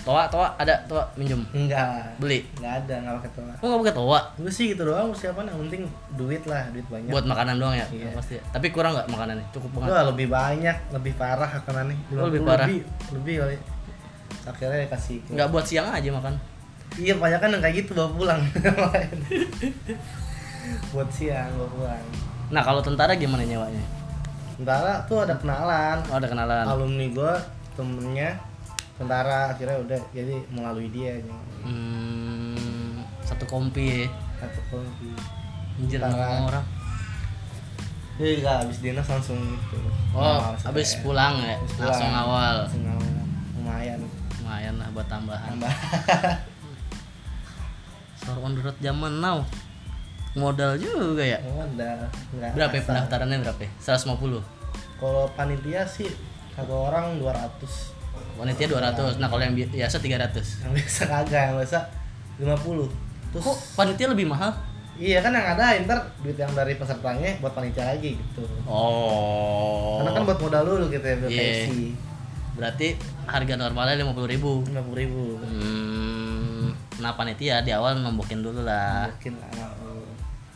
Toa, 0.00 0.24
toa 0.26 0.48
ada 0.56 0.72
toa 0.84 1.04
minjem. 1.12 1.44
enggak 1.50 2.16
Beli. 2.16 2.40
enggak 2.56 2.72
ada 2.82 2.94
enggak 2.98 3.14
pakai 3.18 3.30
toa 3.34 3.52
Oh, 3.58 3.66
nggak 3.68 3.80
pakai 3.82 3.94
toa. 3.94 4.20
gue 4.36 4.48
sih 4.50 4.66
gitu 4.72 4.82
doang 4.82 5.12
persiapan 5.12 5.44
yang 5.46 5.58
penting 5.64 5.82
duit 6.16 6.42
lah 6.44 6.62
duit 6.68 6.86
banyak 6.86 7.08
Buat 7.08 7.24
makanan 7.26 7.56
doang 7.56 7.74
ya? 7.74 7.84
Iya. 7.86 8.08
Pasti. 8.12 8.36
Tapi 8.40 8.66
kurang 8.68 8.92
nggak 8.94 9.08
makanannya? 9.08 9.44
Cukup 9.50 9.68
banget. 9.76 9.88
Wah, 9.90 10.02
lebih 10.08 10.26
banyak 10.26 10.76
lebih 10.90 11.12
parah 11.14 11.50
makanannya 11.54 11.96
Oh, 12.16 12.24
lebih 12.26 12.40
50 12.40 12.48
parah. 12.48 12.66
lebih, 12.66 12.80
lebih 13.12 13.34
kali 13.38 13.56
akhirnya 14.42 14.88
kasih 14.88 15.18
Nggak 15.26 15.48
buat 15.48 15.64
siang 15.64 15.88
aja 15.90 16.08
makan. 16.10 16.34
Iya 16.96 17.12
banyak 17.14 17.38
kan 17.38 17.48
yang 17.48 17.60
kayak 17.60 17.74
gitu 17.78 17.90
bawa 17.92 18.08
pulang 18.10 18.40
buat 20.92 21.08
siang 21.10 21.50
bawa 21.54 21.68
pulang 21.70 22.04
Nah, 22.50 22.60
kalau 22.60 22.80
tentara 22.80 23.14
gimana 23.14 23.42
nyewanya? 23.42 23.82
tentara 24.58 24.98
tuh 25.06 25.22
ada 25.22 25.34
kenalan 25.34 25.96
Oh, 26.10 26.18
ada 26.18 26.26
kenalan. 26.26 26.64
alumni 26.66 27.06
gua 27.08 27.32
temennya 27.72 28.36
tentara 28.98 29.48
akhirnya 29.48 29.78
udah 29.78 29.98
jadi 30.10 30.34
melalui 30.50 30.90
dia 30.90 31.14
Hmm, 31.62 32.98
satu 33.22 33.46
kompi 33.46 34.02
ya. 34.02 34.06
satu 34.36 34.60
kompi 34.68 35.14
Anjir 35.78 35.96
orang. 36.02 36.60
Iya 38.20 38.36
enggak 38.36 38.56
habis 38.60 38.78
dinas 38.84 39.08
langsung 39.08 39.40
gitu. 39.40 39.80
Oh, 40.12 40.52
habis 40.52 40.92
pulang 41.00 41.40
ya? 41.40 41.56
pulang. 41.56 41.88
Langsung 41.88 42.12
awal. 42.12 42.54
Langsung 42.68 42.84
awal. 42.84 43.08
Lumayan. 43.56 43.98
Lumayan 44.36 44.74
lah 44.76 44.88
buat 44.92 45.08
tambahan. 45.08 45.56
Tambah. 45.56 45.72
Sore 48.30 48.40
on 48.40 48.52
the 48.54 48.62
road 48.62 48.78
zaman 48.78 49.12
now. 49.18 49.42
Modal 50.32 50.78
juga 50.78 51.26
ya. 51.26 51.38
Modal. 51.42 52.06
Enggak. 52.30 52.50
Berapa 52.54 52.72
ya 52.72 52.82
pendaftarannya 52.86 53.36
berapa? 53.42 53.60
ya? 53.60 53.70
150. 53.98 54.38
Kalau 54.96 55.24
panitia 55.34 55.82
sih 55.82 56.06
satu 56.54 56.86
orang 56.86 57.18
200. 57.18 58.38
Panitia 58.38 58.66
200. 58.68 59.18
Nah, 59.18 59.26
kalau 59.26 59.42
yang 59.42 59.52
bi- 59.52 59.66
biasa 59.66 59.98
300. 59.98 60.62
Yang 60.62 60.72
biasa 60.76 61.02
kagak, 61.04 61.42
yang 61.50 61.56
biasa 61.58 61.78
50. 62.38 62.86
Terus 63.30 63.42
Kok 63.42 63.56
panitia 63.74 64.06
lebih 64.06 64.26
mahal? 64.26 64.54
iya 65.00 65.16
kan 65.18 65.32
yang 65.32 65.56
ada 65.56 65.80
ntar 65.80 65.96
duit 66.20 66.36
yang 66.36 66.52
dari 66.52 66.76
pesertanya 66.76 67.32
buat 67.40 67.56
panitia 67.56 67.88
lagi 67.88 68.14
gitu. 68.14 68.44
Oh. 68.68 69.96
Karena 69.98 70.12
kan 70.12 70.22
buat 70.28 70.38
modal 70.38 70.62
dulu 70.62 70.84
gitu 70.88 71.00
ya 71.02 71.16
buat 71.16 71.30
Iya. 71.32 71.40
KFC. 71.40 71.70
Berarti 72.52 72.86
harga 73.24 73.54
normalnya 73.56 73.96
50.000 73.96 74.28
ribu. 74.28 74.52
50 74.62 74.92
ribu. 74.94 75.22
Hmm, 75.40 75.89
nah 77.00 77.16
panitia 77.16 77.64
di 77.64 77.72
awal 77.72 77.96
nombokin 77.98 78.44
dulu 78.44 78.60
lah. 78.62 79.08
Mungkin 79.08 79.34
lah. 79.40 79.50
mau. 79.56 80.00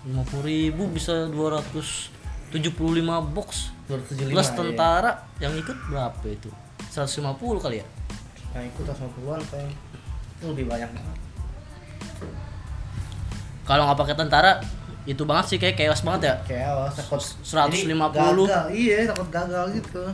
50.000 0.05 0.45
ribu 0.45 0.93
bisa 0.93 1.33
200 1.33 2.13
75 2.55 3.35
box 3.35 3.75
275 3.89 4.31
plus 4.31 4.47
ya. 4.47 4.55
tentara 4.55 5.13
yang 5.43 5.53
ikut 5.57 5.77
berapa 5.91 6.27
itu 6.29 6.53
150 6.93 7.35
kali 7.59 7.83
ya 7.83 7.87
Nah 8.55 8.63
ikut 8.63 8.87
80-an 8.87 9.43
kayak 9.51 9.75
itu 10.39 10.45
lebih 10.47 10.71
banyak 10.71 10.87
banget. 10.95 11.19
kalau 13.67 13.89
nggak 13.89 13.99
pakai 13.99 14.15
tentara 14.15 14.53
itu 15.05 15.23
banget 15.27 15.45
sih 15.51 15.59
kayak 15.59 15.75
chaos 15.75 16.05
banget 16.07 16.37
ya 16.49 16.69
awal 16.71 16.89
takut 16.89 17.21
150. 17.21 17.75
Jadi 17.75 17.93
gagal, 17.93 18.65
iya 18.73 18.97
takut 19.09 19.29
gagal 19.29 19.65
gitu. 19.77 20.05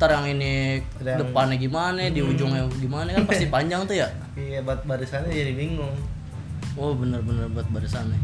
Ntar 0.00 0.16
yang 0.16 0.32
ini 0.32 0.80
yang- 1.04 1.20
depannya 1.20 1.60
gimana 1.60 2.08
di 2.08 2.24
ujungnya 2.24 2.64
gimana 2.80 3.12
kan 3.12 3.28
pasti 3.28 3.44
panjang 3.54 3.84
tuh 3.84 4.00
ya. 4.00 4.08
Iya 4.32 4.64
buat 4.64 4.80
barisannya 4.88 5.28
jadi 5.28 5.52
bingung. 5.52 5.92
oh 6.80 6.96
bener-bener 6.96 7.44
buat 7.52 7.68
barisannya. 7.68 8.16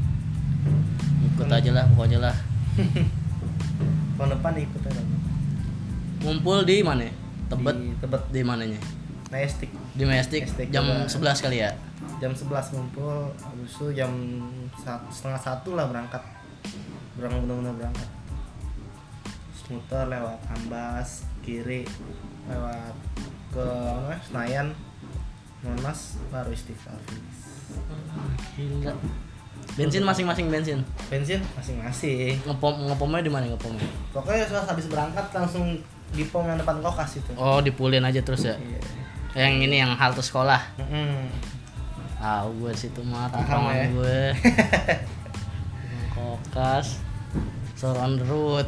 Ikut 1.28 1.44
aja 1.52 1.70
lah 1.76 1.84
pokoknya 1.92 2.24
lah. 2.24 2.36
Tahun 4.16 4.28
depan 4.32 4.56
ikut 4.56 4.82
aja. 4.88 5.02
ngumpul 6.24 6.64
di 6.64 6.80
mana? 6.80 7.12
Tebet? 7.52 7.76
Di 7.76 7.92
Tebet. 8.00 8.22
Di 8.32 8.40
mananya? 8.40 8.80
Majestic 9.28 9.68
di 9.92 10.04
Majestic 10.08 10.48
Majestic 10.48 10.72
jam 10.72 10.88
juga. 10.88 11.28
11 11.36 11.44
kali 11.44 11.56
ya? 11.60 11.70
Jam 12.24 12.32
11 12.32 12.72
ngumpul 12.72 13.36
habis 13.36 13.68
itu 13.76 13.86
jam 13.92 14.08
setengah 15.12 15.40
satu 15.44 15.76
lah 15.76 15.92
berangkat. 15.92 16.24
Berangkat 17.20 17.44
benar-benar 17.44 17.76
berangkat 17.76 18.15
muter 19.66 20.04
lewat 20.06 20.38
Ambas 20.52 21.26
kiri 21.42 21.82
lewat 22.46 22.94
ke 23.50 23.66
mana 24.06 24.18
Senayan 24.22 24.68
Monas 25.66 26.20
baru 26.30 26.54
Istiqlal 26.54 26.98
gila. 28.54 28.94
Bensin 29.74 30.04
masing-masing 30.06 30.46
bensin? 30.48 30.80
Bensin 31.10 31.40
masing-masing. 31.58 32.38
Ngepom 32.46 32.86
ngepomnya 32.86 33.20
di 33.24 33.32
mana 33.32 33.44
ngepomnya? 33.50 33.82
Pokoknya 34.14 34.46
setelah 34.46 34.68
habis 34.72 34.86
berangkat 34.86 35.26
langsung 35.34 35.80
di 36.14 36.24
pom 36.30 36.46
yang 36.46 36.56
depan 36.56 36.78
kokas 36.80 37.18
itu. 37.18 37.30
Oh 37.34 37.58
dipulin 37.58 38.06
aja 38.06 38.22
terus 38.22 38.46
ya? 38.46 38.54
Iya. 38.56 38.80
Yang 39.36 39.52
ini 39.68 39.76
yang 39.82 39.92
halte 39.98 40.22
sekolah? 40.22 40.60
Mm-mm. 40.80 41.28
tahu 42.16 42.48
gue 42.64 42.72
situ 42.72 43.04
mah 43.04 43.28
tongkrongan 43.28 43.74
ya. 43.76 43.86
gue. 43.92 44.20
Kokas 46.16 47.02
store 47.76 48.00
on 48.00 48.16
the 48.16 48.24
road 48.24 48.64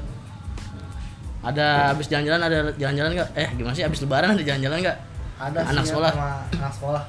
ada 1.39 1.95
habis 1.95 2.11
jalan-jalan 2.11 2.41
ada 2.43 2.59
jalan-jalan 2.75 3.11
nggak? 3.15 3.31
Eh 3.39 3.49
gimana 3.55 3.75
sih 3.75 3.85
habis 3.87 4.03
lebaran 4.03 4.35
ada 4.35 4.43
jalan-jalan 4.43 4.79
nggak? 4.83 4.99
Ada 5.39 5.59
Anak 5.71 5.85
sih 5.87 5.91
sekolah? 5.95 6.13
sama 6.13 6.31
anak 6.51 6.73
sekolah. 6.75 7.03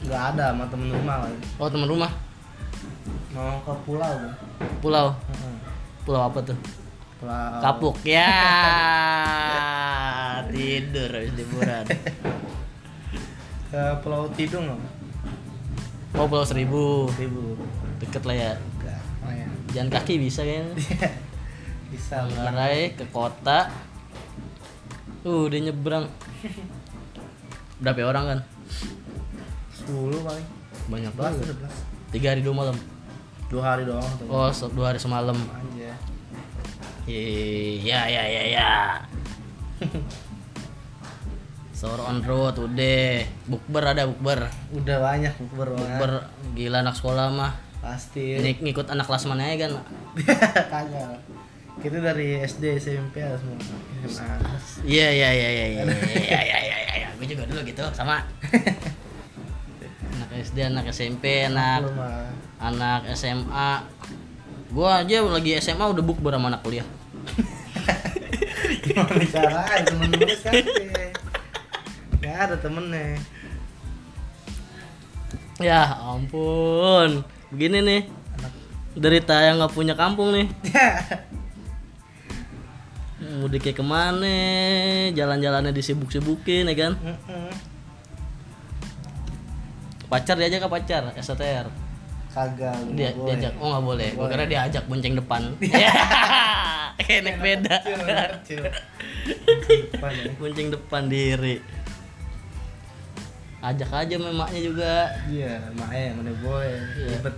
Nggak 0.00 0.22
ada 0.34 0.44
sama 0.54 0.64
temen 0.70 0.88
rumah 0.94 1.16
lagi 1.26 1.38
oh 1.58 1.68
teman 1.68 1.88
rumah? 1.90 2.10
Mau 3.34 3.54
ke 3.66 3.72
pulau? 3.82 4.14
Pulau 4.78 5.06
pulau 6.06 6.22
apa 6.26 6.38
tuh? 6.42 6.58
Pulau 7.18 7.60
kapuk. 7.60 7.94
Ya 8.08 8.30
tidur 10.50 11.10
habis 11.10 11.32
liburan. 11.38 11.84
Ke 13.70 13.82
pulau 14.02 14.26
Tidung 14.34 14.66
loh 14.66 14.80
oh 16.18 16.26
pulau 16.26 16.46
seribu. 16.46 17.06
Ribu 17.14 17.54
deket 18.02 18.22
lah 18.26 18.36
ya. 18.36 18.52
Jalan 19.70 19.90
kaki 19.92 20.18
bisa 20.18 20.42
kayaknya 20.42 20.74
bisa 21.90 22.22
Manggarai 22.24 22.94
ke 22.94 23.04
kota. 23.10 23.68
Uh 25.26 25.50
dia 25.50 25.60
nyebrang. 25.68 26.06
Berapa 27.82 28.00
orang 28.08 28.24
kan 28.24 28.40
10 29.84 30.24
paling. 30.24 30.46
Banyak 30.88 31.12
11 31.12 31.18
banget. 31.18 31.56
11 31.60 31.90
tiga 32.10 32.34
hari 32.34 32.42
dua 32.42 32.54
malam? 32.54 32.76
Dua 33.46 33.62
hari 33.62 33.82
doang 33.86 34.06
tuh. 34.18 34.26
Oh 34.30 34.50
dua 34.74 34.94
hari 34.94 35.00
semalam. 35.02 35.34
Aja 35.34 35.94
iya 37.10 38.00
ya 38.14 38.22
ya 38.26 38.42
ya 38.46 38.70
Sore 41.74 42.02
on 42.04 42.20
road 42.22 42.60
udah. 42.60 43.24
Bukber 43.48 43.82
ada 43.82 44.04
bukber. 44.04 44.46
Udah 44.74 44.96
banyak 45.00 45.32
bukber 45.40 45.74
bukber 45.74 46.12
gila 46.52 46.84
anak 46.84 46.94
sekolah 46.98 47.32
mah. 47.32 47.52
Pasti. 47.80 48.36
Ini 48.36 48.60
ngikut 48.60 48.92
anak 48.92 49.08
kelas 49.08 49.24
mana 49.24 49.48
ya 49.48 49.56
kan 49.66 49.72
kagak 50.72 51.18
kita 51.78 51.98
dari 52.02 52.42
SD 52.42 52.82
SMP 52.82 53.22
ya 53.22 53.38
semua 53.38 53.56
SMA 54.10 54.36
iya 54.82 55.08
iya 55.14 55.28
iya 55.30 55.48
iya 55.48 55.66
iya 55.70 55.82
iya 55.86 56.40
iya 56.42 56.58
iya 56.58 56.76
iya 56.98 57.08
gue 57.20 57.26
juga 57.30 57.44
dulu 57.46 57.60
gitu 57.62 57.84
sama. 57.92 58.24
Anak 60.16 60.30
SD 60.40 60.58
anak 60.66 60.84
SMP 60.90 61.46
anak 61.46 61.86
mah 61.94 62.32
anak 62.60 63.08
SMA 63.16 63.84
gua 64.70 65.02
aja 65.02 65.24
lagi 65.24 65.56
SMA 65.58 65.84
udah 65.84 66.04
bukber 66.04 66.36
sama 66.36 66.52
anak 66.52 66.62
kuliah. 66.64 66.86
Gimana 68.84 69.24
caranya? 69.28 69.84
Temen 69.84 70.10
lu 70.12 70.26
kan 70.40 70.54
Gak 72.20 72.36
ada 72.36 72.56
temennya. 72.60 73.16
Ya 75.60 75.88
ampun. 75.88 77.24
Begini 77.52 77.80
nih. 77.80 78.02
Derita 78.96 79.38
yang 79.40 79.62
nggak 79.62 79.70
punya 79.70 79.94
kampung 79.94 80.34
nih 80.34 80.50
mudiknya 83.20 83.72
ke 83.72 83.84
mana 83.84 84.36
jalan-jalannya 85.12 85.70
disibuk-sibukin 85.70 86.64
ya 86.64 86.74
kan 86.74 86.92
pacar 90.06 90.34
diajak 90.34 90.60
ke 90.60 90.68
pacar 90.68 91.02
STR 91.14 91.66
kagak 92.30 92.74
dia 92.94 93.10
boleh. 93.12 93.26
diajak 93.28 93.52
oh 93.58 93.68
nggak 93.68 93.84
boleh 93.84 94.08
gua 94.12 94.22
Boleh. 94.22 94.32
kira 94.32 94.44
diajak 94.46 94.82
bonceng 94.86 95.14
depan 95.14 95.42
kayak 96.96 97.20
naik 97.26 97.38
beda 97.38 97.76
Kecil, 97.82 98.00
kecil. 98.38 98.62
Depan 99.92 100.10
ya. 100.12 100.24
bonceng 100.34 100.68
depan 100.70 101.02
diri 101.06 101.56
ajak 103.60 103.90
aja 103.92 104.14
memaknya 104.16 104.60
juga 104.62 104.94
Iya, 105.28 105.60
makanya 105.76 106.16
udah 106.16 106.34
boleh. 106.40 106.80
Iya. 106.96 107.08
Ribet. 107.12 107.36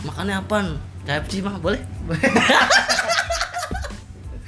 makannya 0.00 0.34
apaan 0.34 0.66
KFC 1.04 1.32
mah 1.40 1.56
boleh 1.56 1.80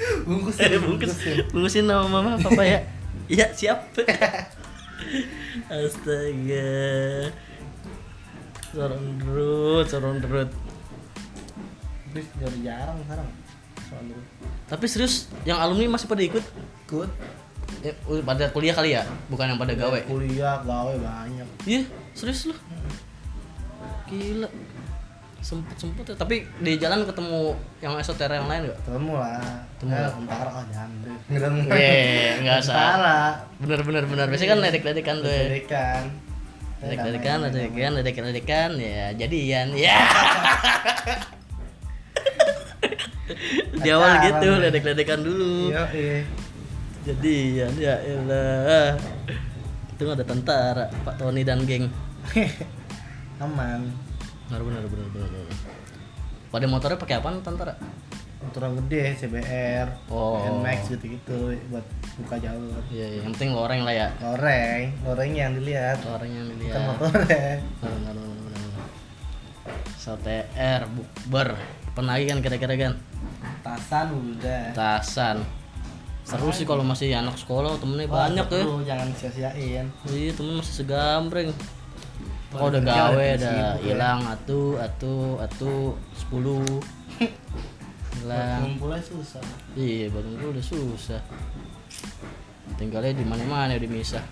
Bungkus 0.28 0.56
Eh, 0.58 0.78
bungkus. 0.78 1.12
bungkusin. 1.50 1.84
Sama 1.84 2.06
mama 2.08 2.38
papa 2.38 2.62
ya. 2.62 2.80
Iya 3.32 3.46
siap. 3.54 3.78
Astaga. 5.72 6.72
Soron 8.72 9.04
derut 9.20 9.86
soron 9.86 10.16
derut 10.18 10.48
Terus 12.12 12.26
jadi 12.36 12.58
jarang 12.62 12.98
sekarang. 13.04 13.28
Dulu. 13.92 14.16
tapi 14.64 14.88
serius 14.88 15.28
yang 15.44 15.60
alumni 15.60 15.84
masih 15.92 16.08
pada 16.08 16.24
ikut? 16.24 16.40
Ikut. 16.88 17.08
ya, 17.84 17.92
pada 18.24 18.48
kuliah 18.48 18.72
kali 18.72 18.96
ya? 18.96 19.04
Bukan 19.28 19.52
yang 19.52 19.60
pada 19.60 19.76
gawe? 19.76 20.00
Kuliah, 20.08 20.64
gawe 20.64 20.92
banyak. 20.96 21.44
iya 21.68 21.84
serius 22.12 22.48
lu? 22.48 22.56
Gila 24.08 24.48
sempet 25.42 25.74
sempet 25.74 26.04
ya 26.06 26.14
tapi 26.14 26.46
di 26.58 26.78
jalan 26.78 27.02
ketemu 27.02 27.50
yang 27.78 27.98
esoter 27.98 28.30
yang 28.30 28.46
lain 28.46 28.62
gak 28.64 28.78
Ketemu 28.80 29.12
lah. 29.12 29.42
Ketemu 29.74 29.90
Ya, 29.90 30.00
lah. 30.00 30.12
Tentara 30.14 30.48
oh 30.48 30.64
jangan 30.70 30.90
deh. 31.02 31.16
Nggak 31.28 31.50
Iya, 31.74 32.30
nggak 32.40 32.56
usah. 32.58 32.74
Tentara. 32.78 33.20
bener 33.58 33.80
bener 33.82 34.04
bener 34.06 34.26
biasanya 34.26 34.50
kan 34.50 34.60
ledek 34.60 34.82
ledekan 34.82 35.16
tuh 35.18 35.28
ya. 35.28 35.42
Dedekan. 35.44 36.02
ledek 36.78 36.98
ledekan 37.00 37.36
ledek 37.40 37.60
ledekan 37.62 37.92
ledek 37.94 38.16
ledekan 38.18 38.70
ya 38.74 39.06
jadian 39.12 39.66
ya 39.78 39.98
di 43.72 43.88
awal 43.88 44.12
gitu 44.20 44.48
ledek 44.58 44.82
ledekan 44.84 45.20
dulu 45.20 45.70
Iya, 45.70 45.84
iya. 45.92 46.18
jadian 47.02 47.72
ya 47.76 47.94
elah 47.98 48.94
itu 49.92 50.04
ada 50.04 50.22
tentara 50.22 50.86
Pak 51.02 51.14
Tony 51.16 51.42
dan 51.42 51.62
geng 51.62 51.86
Aman. 53.42 53.90
Benar 54.52 54.60
benar 54.60 54.84
benar 54.84 55.08
benar 55.08 55.28
benar. 55.30 55.56
pada 56.46 56.66
motornya 56.66 56.98
pakai 56.98 57.16
apa 57.16 57.28
tentara 57.40 57.74
Motor 58.42 58.58
yang 58.60 58.74
gede, 58.82 59.02
CBR, 59.16 59.86
Oh. 60.10 60.42
NMAX 60.58 60.90
gitu-gitu 60.90 61.54
buat 61.70 61.86
buka 62.18 62.36
jalur. 62.36 62.74
iya 62.90 63.06
iya 63.08 63.20
yang 63.22 63.30
penting 63.32 63.54
loreng 63.54 63.80
lah 63.80 63.94
ya 63.94 64.08
Loreng, 64.18 64.90
lorengnya 65.00 65.40
yang 65.46 65.54
dilihat. 65.56 65.98
loreng 66.02 66.26
yang 66.28 66.46
Bukan 66.46 66.58
dilihat 66.58 66.80
motornya. 66.84 67.62
benar 67.78 68.12
benar 68.12 68.38
benar. 68.42 68.82
STR 69.94 70.82
bukber 70.90 71.48
pernah 71.92 72.12
lagi 72.12 72.26
kan 72.26 72.38
kira-kira 72.40 72.74
kan 72.76 72.92
Tasan 73.62 74.06
udah. 74.10 74.74
tasan 74.74 75.36
seru 76.22 76.50
sih 76.50 76.62
kalau 76.62 76.82
masih 76.82 77.10
anak 77.12 77.34
sekolah 77.34 77.78
temennya 77.78 78.06
banyak 78.06 78.46
ya 78.48 78.62
Lu 78.62 78.82
jangan 78.82 79.06
sia-siain. 79.12 79.86
iya 80.08 80.30
temen 80.32 80.58
masih 80.58 80.82
segambreng 80.82 81.50
kalau 82.52 82.68
udah 82.68 82.82
gawe 82.84 83.16
udah 83.16 83.32
udah 83.32 83.40
sibuk 83.40 83.64
ya. 83.64 83.72
hilang 83.80 84.20
atu 84.28 84.60
atu 84.76 85.14
atu 85.40 85.72
sepuluh. 86.12 86.64
Hilang. 88.20 88.60
Ngumpulnya 88.76 89.00
susah. 89.00 89.42
iya 89.72 90.12
bangun 90.12 90.36
dulu 90.36 90.48
udah 90.52 90.64
susah. 90.64 91.20
Tinggalnya 92.76 93.16
di 93.16 93.24
mana 93.24 93.44
mana 93.48 93.72
udah 93.80 93.90
misah. 93.90 94.24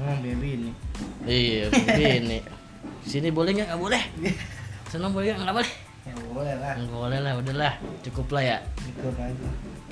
Oh, 0.00 0.16
baby 0.24 0.56
ini. 0.58 0.70
iya 1.28 1.68
ini. 2.18 2.40
Sini 3.04 3.28
boleh 3.28 3.52
nggak? 3.52 3.68
Nggak 3.68 3.82
boleh. 3.84 4.02
Sana 4.90 5.12
boleh 5.12 5.36
nggak? 5.36 5.44
Nggak 5.44 5.56
boleh. 5.60 5.72
Ya 6.02 6.14
boleh 6.32 6.54
lah. 6.56 6.74
Nggak 6.80 6.98
boleh 6.98 7.18
lah 7.20 7.32
udahlah 7.36 7.72
cukup 8.00 8.26
lah 8.32 8.42
ya. 8.42 8.58
Ikut 8.88 9.14
aja. 9.14 9.48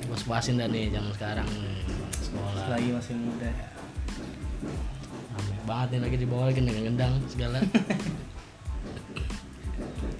Bos 0.09 0.23
basin 0.25 0.57
dah 0.57 0.65
nih 0.65 0.89
zaman 0.89 1.13
sekarang. 1.13 1.47
Sekolah 2.19 2.73
lagi 2.73 2.89
masih 2.89 3.15
muda 3.21 3.49
banget 5.71 5.87
nih 5.95 6.01
lagi 6.03 6.17
di 6.19 6.27
bawah 6.27 6.45
lagi 6.51 6.59
gendang 6.59 7.13
segala. 7.31 7.63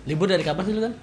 Libur 0.07 0.31
dari 0.31 0.43
kapan 0.47 0.63
sih 0.63 0.73
lu 0.73 0.81
kan 0.87 0.95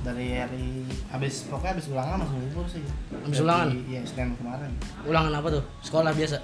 dari 0.00 0.32
hari 0.32 0.88
habis 1.12 1.44
pokoknya 1.44 1.76
habis 1.76 1.86
ulangan 1.92 2.24
langsung 2.24 2.40
libur 2.40 2.64
sih. 2.64 2.80
Habis 3.12 3.36
Dari- 3.36 3.44
ulangan? 3.44 3.68
iya 3.84 4.00
senin 4.08 4.32
kemarin. 4.40 4.72
Ulangan 5.04 5.32
apa 5.36 5.48
tuh? 5.52 5.62
Sekolah 5.84 6.12
biasa? 6.16 6.36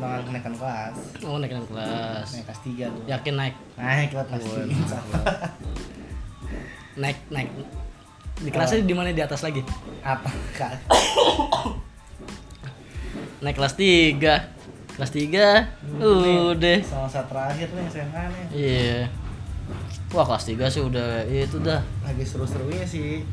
Ulangan 0.00 0.20
kenaikan 0.24 0.54
kelas. 0.56 0.96
Oh 1.20 1.36
naik 1.36 1.52
naik 1.52 1.68
kelas. 1.68 2.26
Naik 2.32 2.44
kelas 2.48 2.60
tiga 2.64 2.84
tuh. 2.88 3.04
Yakin 3.04 3.34
naik? 3.36 3.54
Naik 3.76 4.10
lah 4.16 4.24
kelas 4.28 4.42
Oh, 4.44 4.64
tiga 4.64 4.98
naik 6.96 7.18
naik. 7.28 7.48
Di 8.40 8.48
kelasnya 8.48 8.80
di 8.80 8.94
mana? 8.96 9.12
Di 9.12 9.24
atas 9.24 9.44
lagi? 9.44 9.60
Apa? 10.00 10.28
Kak 10.56 10.72
naik 13.42 13.58
kelas 13.58 13.74
3 13.74 14.61
kelas 14.96 15.10
3 15.10 16.52
udah. 16.52 16.78
sama 16.84 17.08
saat 17.08 17.26
terakhir 17.32 17.68
nih 17.72 17.84
SMA 17.88 18.22
nih. 18.28 18.44
Iya. 18.52 19.00
Wah 20.12 20.24
kelas 20.28 20.44
3 20.44 20.68
sih 20.68 20.82
udah 20.84 21.24
itu 21.24 21.56
dah. 21.64 21.80
Lagi 22.04 22.24
seru-serunya 22.24 22.84
sih. 22.84 23.24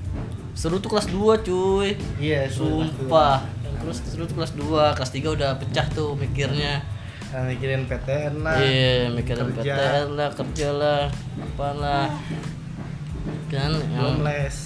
Seru 0.56 0.80
tuh 0.80 0.96
kelas 0.96 1.12
2 1.12 1.44
cuy. 1.44 2.00
Iya 2.20 2.48
dua. 2.48 2.56
sumpah. 2.56 3.44
Terus 3.84 3.98
seru 4.08 4.24
tuh 4.24 4.36
kelas 4.40 4.56
2 4.56 4.96
kelas 4.96 5.12
3 5.12 5.36
udah 5.36 5.50
pecah 5.60 5.88
tuh 5.92 6.16
mikirnya. 6.16 6.80
Nah, 7.30 7.46
mikirin 7.46 7.86
PTN 7.86 8.42
lah. 8.42 8.58
Iya 8.58 9.14
mikirin 9.14 9.54
kerja. 9.54 9.76
PTN 9.76 10.08
lah 10.18 10.30
kerja 10.34 10.68
lah 10.74 11.02
apalah 11.38 12.08
kan 13.50 13.74
belum 13.74 13.94
yang 13.94 14.22
les. 14.24 14.58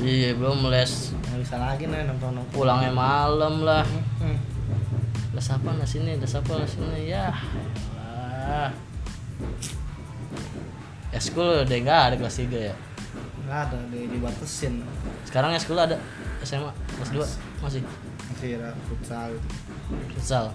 Iya 0.00 0.30
belum 0.34 0.72
les. 0.72 1.12
Nggak 1.12 1.38
bisa 1.44 1.56
lagi 1.60 1.84
nih 1.86 2.06
nonton 2.08 2.30
nonton 2.38 2.54
pulangnya 2.54 2.90
malam 2.90 3.62
lah. 3.62 3.84
Hmm. 4.22 4.57
Les 5.38 5.50
apa 5.54 5.70
les 5.78 5.92
ini 5.94 6.12
les 6.18 6.34
apa 6.34 6.52
les 6.58 6.74
ini 6.82 7.14
ya. 7.14 7.30
Lah 7.94 8.74
Eskul 11.14 11.62
udah 11.62 11.78
nggak 11.78 12.00
ada 12.10 12.14
kelas 12.18 12.42
3 12.42 12.50
ya? 12.50 12.74
Nggak 13.46 13.60
ada 13.70 13.78
di 13.94 14.10
dibatasin. 14.10 14.82
Sekarang 15.22 15.54
Eskul 15.54 15.78
ada? 15.78 15.94
SMA 16.42 16.74
kelas 16.98 17.10
2 17.14 17.62
masih. 17.62 17.82
Masih? 18.34 18.58
Ada 18.58 18.74
futsal. 18.90 19.30
Gitu 19.30 19.48
futsal. 20.18 20.46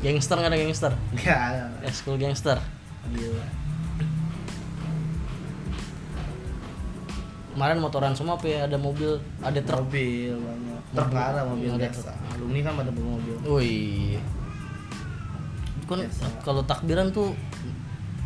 Gangster 0.00 0.36
nggak 0.40 0.48
ada 0.48 0.58
gangster? 0.64 0.92
Nggak 1.20 1.40
ada. 1.52 1.64
Eskul 1.84 2.16
gangster. 2.16 2.56
Gila. 3.12 3.46
Kemarin 7.52 7.78
motoran 7.84 8.16
semua 8.16 8.40
apa 8.40 8.48
ya? 8.48 8.64
Ada 8.64 8.80
mobil 8.80 9.20
ada 9.44 9.60
truk. 9.60 9.92
Mobil 9.92 10.34
banyak 10.40 10.73
truk 10.94 11.08
nggak 11.10 11.26
ada 11.34 11.40
mobil 11.44 11.70
ada 11.74 11.90
biasa. 11.90 12.12
alumni 12.38 12.60
kan 12.62 12.72
pada 12.78 12.90
bawa 12.94 13.08
mobil. 13.18 13.34
Wih. 13.44 14.14
Kan 15.84 15.98
kalau 16.46 16.62
takbiran 16.64 17.10
tuh 17.10 17.34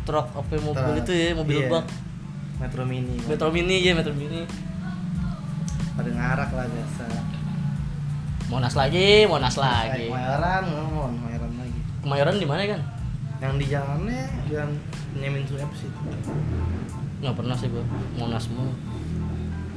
truk 0.05 0.27
apa 0.31 0.51
ya, 0.53 0.61
mobil 0.63 0.93
Truk, 0.95 1.01
itu 1.03 1.11
ya 1.11 1.29
mobil 1.33 1.57
iya. 1.65 1.69
bak. 1.69 1.85
Metro 2.61 2.83
mini. 2.85 3.15
Metro 3.25 3.49
mini 3.49 3.75
ya 3.81 3.91
metro 3.97 4.13
mini. 4.13 4.45
Pada 5.97 6.09
ngarak 6.13 6.49
lah 6.53 6.65
biasa. 6.69 7.05
Monas 8.49 8.73
lagi 8.77 9.25
monas 9.25 9.55
lagi. 9.57 10.09
Kemayoran 10.09 10.63
ngomong 10.69 11.11
Kemayoran 11.19 11.51
lagi. 11.57 11.79
Kemayoran 12.05 12.35
di 12.37 12.47
mana 12.47 12.63
kan 12.69 12.81
yang 13.39 13.55
di 13.55 13.65
jalannya 13.71 14.27
jalan 14.51 14.75
Nyemin 15.15 15.47
Suep 15.47 15.71
sih. 15.71 15.87
Nggak 17.23 17.35
pernah 17.39 17.55
sih 17.55 17.71
gua. 17.71 17.83
Monas 18.19 18.45
mulu 18.51 18.75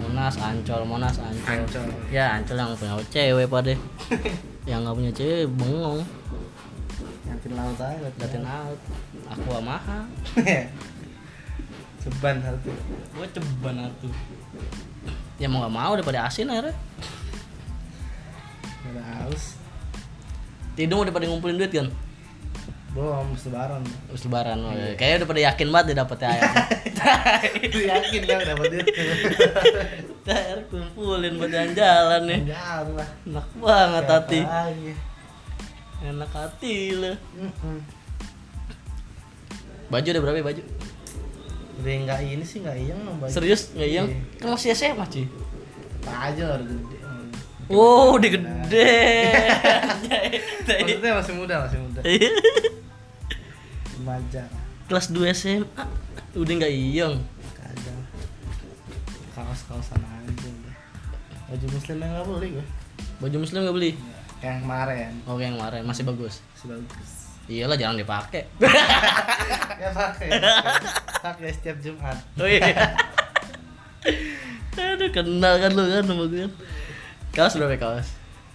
monas 0.02 0.34
ancol 0.38 0.82
monas 0.82 1.16
ancol. 1.22 1.46
Ancol. 1.46 1.86
ya 2.10 2.38
ancol 2.38 2.56
yang 2.58 2.74
punya 2.74 2.94
cewek 3.08 3.46
pada 3.46 3.74
yang 4.70 4.82
nggak 4.82 4.96
punya 4.98 5.12
cewek 5.14 5.46
bengong. 5.54 6.02
Nyatin 7.26 7.52
laut 7.54 7.78
aja 7.78 8.08
datin 8.18 8.44
out 8.46 8.78
aku 9.30 9.48
mahal 9.62 10.04
Ceban 12.02 12.36
satu. 12.42 12.70
Gua 13.14 13.26
ceban 13.30 13.76
atuh 13.86 14.14
ya 15.40 15.46
mau 15.50 15.62
nggak 15.62 15.74
mau 15.74 15.92
daripada 15.94 16.26
asin 16.26 16.50
akhirnya. 16.50 16.74
Gak 18.82 18.90
ada 18.94 19.02
haus. 19.22 19.58
Tidung 20.74 21.06
udah 21.06 21.14
pada 21.14 21.26
ngumpulin 21.30 21.58
duit 21.58 21.70
kan 21.70 21.90
Belum, 22.92 23.24
mesti 23.32 23.48
lebaran 23.48 23.80
lebaran 24.12 24.58
oh, 24.68 24.72
ya. 24.76 24.92
kayaknya 25.00 25.24
udah 25.24 25.28
pada 25.32 25.42
yakin 25.48 25.68
banget 25.72 25.86
dia 25.88 25.96
dapetnya 26.04 26.28
ayam 26.36 27.72
yakin 27.72 28.20
kan 28.28 28.38
dapat 28.44 28.66
duit 28.68 28.86
Akhirnya 30.22 30.64
kumpulin 30.70 31.34
buat 31.34 31.50
jalan-jalan 31.50 32.22
nih. 32.30 32.40
Jalan 32.54 32.94
lah. 32.94 33.08
Enak 33.26 33.48
banget 33.58 34.04
Siapa 34.06 34.16
hati. 34.22 34.40
lagi? 34.46 34.92
enak 36.02 36.30
hati 36.34 36.76
lah 36.98 37.16
baju 39.86 40.08
udah 40.08 40.22
berapa 40.24 40.36
ya 40.40 40.44
baju? 40.48 40.62
Udah 41.84 41.92
nggak 42.08 42.20
ini 42.24 42.44
sih 42.48 42.58
nggak 42.64 42.76
iyeng 42.80 43.00
dong 43.04 43.16
baju. 43.20 43.28
Serius 43.28 43.76
nggak 43.76 43.90
yang? 43.92 44.08
Iya. 44.08 44.40
kan 44.40 44.48
masih 44.56 44.68
SMA 44.72 45.04
cuy. 45.04 45.26
Apa 46.00 46.12
aja 46.32 46.44
lah 46.48 46.64
gede. 46.64 46.96
Wow 47.68 48.16
udah 48.16 48.30
gede. 48.32 48.96
Maksudnya 50.64 51.12
masih 51.20 51.34
muda, 51.36 51.54
masih 51.68 51.78
muda 51.84 52.00
Remaja. 54.02 54.42
Kelas 54.90 55.14
2 55.14 55.30
SMA 55.30 55.84
udah 56.34 56.52
nggak 56.58 56.74
iyong 56.74 57.22
Kadang 57.54 58.02
Kaos-kaosan 59.30 60.02
aja 60.02 60.48
udah. 60.50 60.74
Baju 61.54 61.66
muslim 61.70 61.96
yang 62.02 62.10
nggak 62.10 62.26
beli 62.26 62.48
gue. 62.58 62.66
Baju 63.22 63.36
muslim 63.38 63.58
nggak 63.62 63.76
beli? 63.78 63.90
Yang 64.42 64.58
kemarin. 64.66 65.10
Oke 65.30 65.42
yang 65.46 65.54
kemarin. 65.54 65.82
Masih 65.86 66.02
bagus? 66.02 66.42
Masih 66.42 66.66
bagus. 66.74 67.10
Iyalah 67.46 67.78
jarang 67.78 67.94
dipakai. 67.94 68.42
Ya 69.82 69.90
pakai 69.90 70.30
Pakai. 71.22 71.50
Setiap 71.54 71.78
Jumat. 71.78 72.18
Oh 72.42 72.46
iya. 72.46 72.94
Aduh 74.78 75.10
kenal 75.14 75.62
kan 75.62 75.70
lu 75.74 75.82
kan 75.86 76.02
sama 76.06 76.26
gue 76.26 76.50
kaos 77.30 77.54
berapa 77.54 77.78
kaos? 77.78 78.08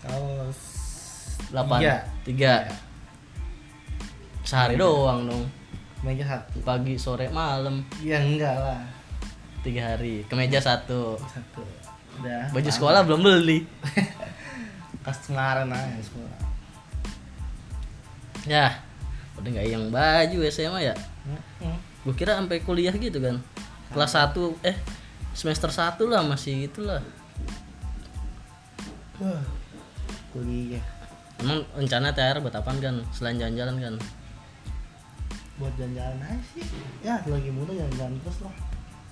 Kaos 0.04 0.60
delapan. 1.52 2.04
Tiga. 2.28 2.68
Sehari 4.48 4.80
doang 4.80 5.28
dong. 5.28 5.44
Meja 6.08 6.24
satu. 6.24 6.64
Pagi 6.64 6.96
sore 6.96 7.28
malam. 7.28 7.84
Ya 8.00 8.24
enggak 8.24 8.56
lah. 8.56 8.80
Tiga 9.60 9.92
hari. 9.92 10.24
Kemeja 10.32 10.64
satu. 10.64 11.20
Satu. 11.20 11.68
Udah 12.24 12.48
baju 12.56 12.70
sekolah 12.72 13.04
belum 13.04 13.28
beli. 13.28 13.68
Pas 15.04 15.20
kemarin 15.20 15.68
aja 15.68 16.00
sekolah. 16.00 16.38
Ya 18.48 18.80
udah 19.36 19.50
nggak 19.52 19.68
yang 19.68 19.84
baju 19.92 20.38
SMA 20.50 20.82
ya? 20.82 20.96
Mm-mm. 21.28 21.76
gue 22.08 22.16
kira 22.16 22.40
sampai 22.40 22.64
kuliah 22.64 22.96
gitu 22.96 23.20
kan. 23.20 23.44
Kelas 23.92 24.16
1 24.16 24.32
eh 24.64 24.80
semester 25.36 25.68
1 25.70 26.00
lah 26.08 26.24
masih 26.24 26.72
gitulah 26.72 27.04
kuliah. 30.32 30.82
Emang 31.38 31.62
rencana 31.78 32.16
THR 32.16 32.42
buat 32.42 32.56
apaan 32.56 32.80
kan? 32.82 32.96
Selain 33.14 33.38
jalan-jalan 33.38 33.78
kan 33.78 33.96
buat 35.58 35.74
jalan-jalan 35.78 36.18
aja 36.22 36.38
sih. 36.54 36.66
Ya 37.02 37.16
lagi 37.26 37.50
muda 37.50 37.74
jalan-jalan 37.74 38.14
terus 38.22 38.38
lah. 38.46 38.54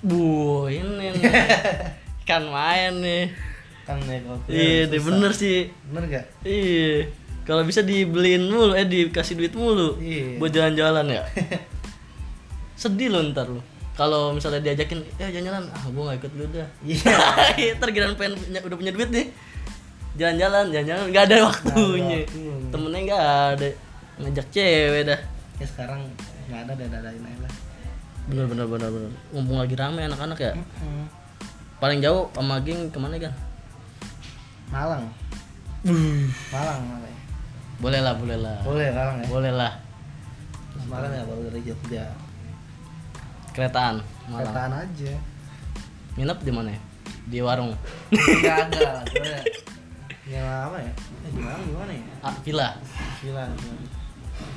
Bu 0.05 0.65
ini 0.69 1.13
nih. 1.17 1.31
Kan 2.29 2.49
main 2.49 2.93
nih. 3.01 3.25
Kan 3.85 4.01
kuliah 4.01 4.21
iya 4.49 4.89
deh 4.89 5.01
bener 5.01 5.31
sih. 5.33 5.69
Bener 5.89 6.03
gak 6.09 6.25
iya. 6.45 7.09
Kalau 7.45 7.61
bisa 7.61 7.85
dibeliin 7.85 8.49
mulu 8.49 8.73
eh 8.73 8.85
dikasih 8.89 9.37
duit 9.37 9.53
mulu 9.53 10.01
Iya. 10.01 10.41
buat 10.41 10.49
jalan-jalan 10.49 11.05
ya? 11.13 11.21
Sedih 12.81 13.13
lo 13.13 13.21
ntar 13.29 13.45
lo 13.49 13.61
kalau 13.95 14.35
misalnya 14.35 14.59
diajakin 14.59 14.99
ya 15.15 15.31
jalan-jalan. 15.31 15.71
Ah 15.71 15.83
gue 15.87 16.03
gak 16.03 16.17
ikut 16.19 16.31
lu 16.35 16.45
dah. 16.51 16.67
Iya. 16.83 17.15
Ntar 17.79 17.89
kirain 17.95 18.11
pengen 18.19 18.35
punya, 18.35 18.59
udah 18.67 18.75
punya 18.75 18.91
duit 18.91 19.07
nih. 19.07 19.27
Jalan-jalan 20.19 20.67
jalan-jalan. 20.75 21.05
Nggak 21.15 21.23
ada 21.31 21.37
waktunya. 21.47 22.19
waktunya. 22.27 22.69
temennya 22.75 22.99
nggak 23.07 23.25
ada. 23.55 23.69
Ngajak 24.19 24.47
cewek 24.51 25.01
dah. 25.07 25.19
Ya 25.63 25.65
sekarang 25.71 26.01
nggak 26.45 26.59
ada 26.65 26.73
dada 26.77 26.97
dadain 27.01 27.21
aja 27.25 27.39
lah. 27.45 27.53
Bener 28.25 28.45
bener 28.49 28.65
bener 28.69 28.89
bener. 28.89 29.11
Mumpung 29.33 29.57
lagi 29.61 29.75
rame 29.77 30.01
anak-anak 30.05 30.39
ya? 30.39 30.53
Mm-mm. 30.57 31.05
paling 31.75 31.99
jauh 31.99 32.31
sama 32.31 32.63
geng 32.63 32.87
ke 32.87 32.97
mana 32.97 33.19
kan 33.19 33.33
Malang. 34.71 35.05
Malang 36.49 36.79
Malang 36.87 37.13
boleh 37.75 37.99
lah 37.99 38.13
boleh 38.15 38.37
lah. 38.39 38.57
Boleh 38.63 38.87
Malang 38.95 39.17
ya? 39.21 39.27
Boleh 39.27 39.51
lah. 39.51 39.73
Malang 40.87 41.11
ya 41.11 41.23
baru 41.27 41.41
dari 41.51 41.61
Jogja. 41.67 42.05
Keretaan 43.51 43.99
malam 44.31 44.41
Keretaan 44.47 44.71
aja. 44.73 45.13
Nginep 46.15 46.39
di 46.41 46.51
mana 46.55 46.69
ya? 46.71 46.81
di 47.25 47.41
warung. 47.41 47.73
Nggak 48.13 48.57
ada 48.69 49.01
sebenarnya 49.09 49.41
yang 50.25 50.45
apa 50.45 50.77
ya? 50.81 50.91
Eh, 51.25 51.31
di 51.33 51.41
Malang 51.41 51.63
gimana 51.69 51.91
ya? 51.93 52.05
Ah, 52.25 52.35
villa. 52.41 52.69
Villa 53.21 53.43
gimana? 53.53 53.81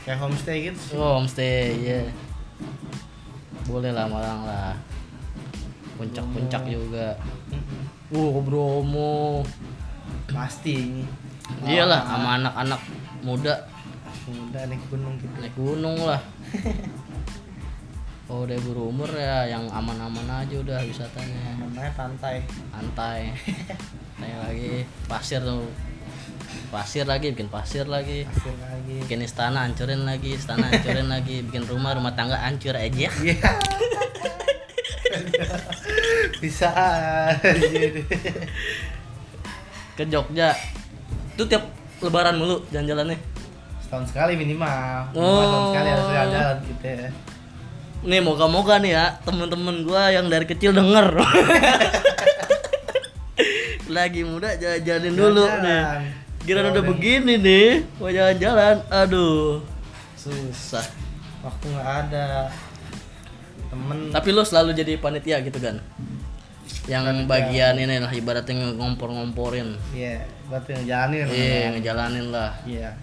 Kayak 0.05 0.19
homestay 0.21 0.57
gitu 0.71 0.79
sih. 0.79 0.95
Oh 0.97 1.21
homestay 1.21 1.75
iya. 1.79 2.01
Boleh 3.69 3.93
lah 3.93 4.09
malang 4.09 4.47
lah. 4.47 4.75
Puncak-puncak 6.01 6.63
juga. 6.71 7.19
Mm-mm. 7.53 8.17
uh 8.17 8.29
ke 8.33 8.41
Bromo. 8.47 9.45
Pasti 10.31 10.73
ini. 10.77 11.05
Iyalah 11.65 12.01
sama 12.07 12.29
anak-anak 12.41 12.81
muda. 13.25 13.55
Udah 14.29 14.63
naik 14.69 14.83
gunung 14.89 15.17
gitu. 15.19 15.37
Naik 15.41 15.55
gunung 15.57 15.97
lah. 16.05 16.21
Kalau 18.29 18.43
udah 18.49 18.59
berumur 18.65 19.11
ya 19.13 19.49
yang 19.49 19.65
aman-aman 19.69 20.45
aja 20.45 20.57
udah 20.61 20.79
wisatanya. 20.85 21.61
Namanya 21.61 21.93
pantai. 21.97 22.45
Santai 22.73 23.37
santai 24.19 24.35
lagi 24.51 24.73
pasir 25.07 25.39
tuh 25.39 25.63
pasir 26.69 27.05
lagi 27.09 27.33
bikin 27.33 27.49
pasir 27.49 27.89
lagi. 27.89 28.29
Pasir 28.29 28.55
lagi. 28.61 28.97
Bikin 29.09 29.21
istana 29.25 29.65
hancurin 29.65 30.05
lagi 30.05 30.37
istana 30.37 30.69
hancurin 30.69 31.09
lagi. 31.15 31.41
Bikin 31.45 31.65
rumah 31.65 31.97
rumah 31.97 32.13
tangga 32.13 32.37
hancur 32.37 32.77
aja. 32.77 33.09
Iya. 33.09 33.51
Bisa 36.39 36.71
ke 39.97 40.05
Jogja. 40.07 40.55
Tuh 41.35 41.47
tiap 41.49 41.65
lebaran 42.05 42.39
mulu 42.39 42.63
jalan-jalannya. 42.71 43.19
Setahun 43.83 44.05
sekali 44.13 44.37
minimal. 44.37 45.11
Oh. 45.17 45.19
Minimal 45.19 45.43
setahun 45.43 45.67
sekali 45.73 45.89
harus 45.89 46.09
jalan 46.13 46.57
gitu 46.69 46.87
ya. 46.87 47.09
Nih 47.99 48.21
moga-moga 48.23 48.79
nih 48.79 48.93
ya 48.95 49.19
temen-temen 49.27 49.83
gua 49.83 50.15
yang 50.15 50.31
dari 50.31 50.47
kecil 50.47 50.71
denger. 50.71 51.19
Lagi 53.97 54.23
muda 54.23 54.55
jalan-jalanin 54.55 55.15
dulu 55.17 55.45
nih. 55.65 55.83
Kira 56.49 56.65
udah 56.73 56.81
begini 56.81 57.37
nih 57.37 57.85
mau 58.01 58.09
jalan-jalan 58.09 58.81
aduh. 58.89 59.61
Susah. 60.17 60.81
Waktu 61.45 61.65
nggak 61.69 61.91
ada 62.09 62.49
temen. 63.69 64.09
Tapi 64.09 64.29
lu 64.33 64.41
selalu 64.41 64.73
jadi 64.73 64.97
panitia 64.97 65.45
gitu 65.45 65.61
kan? 65.61 65.77
Yang 66.89 67.05
Panitia. 67.05 67.29
bagian 67.29 67.75
ini 67.77 68.01
lah 68.01 68.09
ibaratnya 68.17 68.73
ngompor-ngomporin. 68.81 69.77
Iya 69.93 70.25
berarti 70.49 70.73
ngejalanin 70.81 71.27
iya 71.29 71.69
ngejalanin 71.77 72.27
lah. 72.33 72.57
Iya 72.65 72.97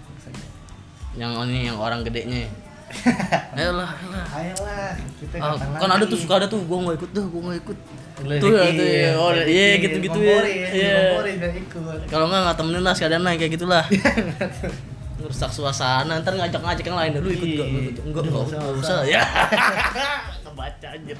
yang 1.16 1.32
ini 1.48 1.70
yang 1.72 1.78
orang 1.80 2.04
gedenya 2.04 2.50
ayolah 3.58 3.90
ayolah. 3.90 4.26
Ayolah 4.30 4.86
kita 5.18 5.36
kapan 5.42 5.68
kan 5.74 5.90
ada 5.90 6.04
tuh 6.06 6.18
suka 6.18 6.34
ada 6.38 6.46
tuh 6.46 6.62
gua 6.64 6.78
nggak 6.86 6.96
ikut 7.02 7.10
dah 7.10 7.24
gua 7.26 7.40
nggak 7.50 7.58
ikut. 7.66 7.78
Tuh 8.16 8.48
ya, 8.48 8.64
tuh 8.72 8.86
ya. 8.88 9.10
oh 9.20 9.30
iya 9.36 9.66
gitu 9.76 9.96
gitu 10.00 10.18
ya. 10.24 10.38
iya. 10.72 10.96
kalau 12.08 12.32
nggak 12.32 12.40
nggak 12.48 12.56
temenin 12.56 12.82
lah 12.86 12.94
sekalian 12.96 13.22
naik 13.26 13.38
kayak 13.42 13.52
gitulah. 13.58 13.84
Ngerusak 15.20 15.50
suasana 15.50 16.20
ntar 16.22 16.36
ngajak 16.38 16.62
ngajak 16.62 16.84
yang 16.86 16.98
lain. 16.98 17.10
Lu 17.18 17.30
ikut 17.32 17.48
gak 17.58 17.66
enggak 17.66 18.02
enggak 18.04 18.22
Nggak 18.24 18.44
usah, 18.46 18.58
enggak 18.60 18.80
usah 18.80 18.98
ya. 19.04 19.22
Kebaca 20.46 20.88
anjir 20.94 21.18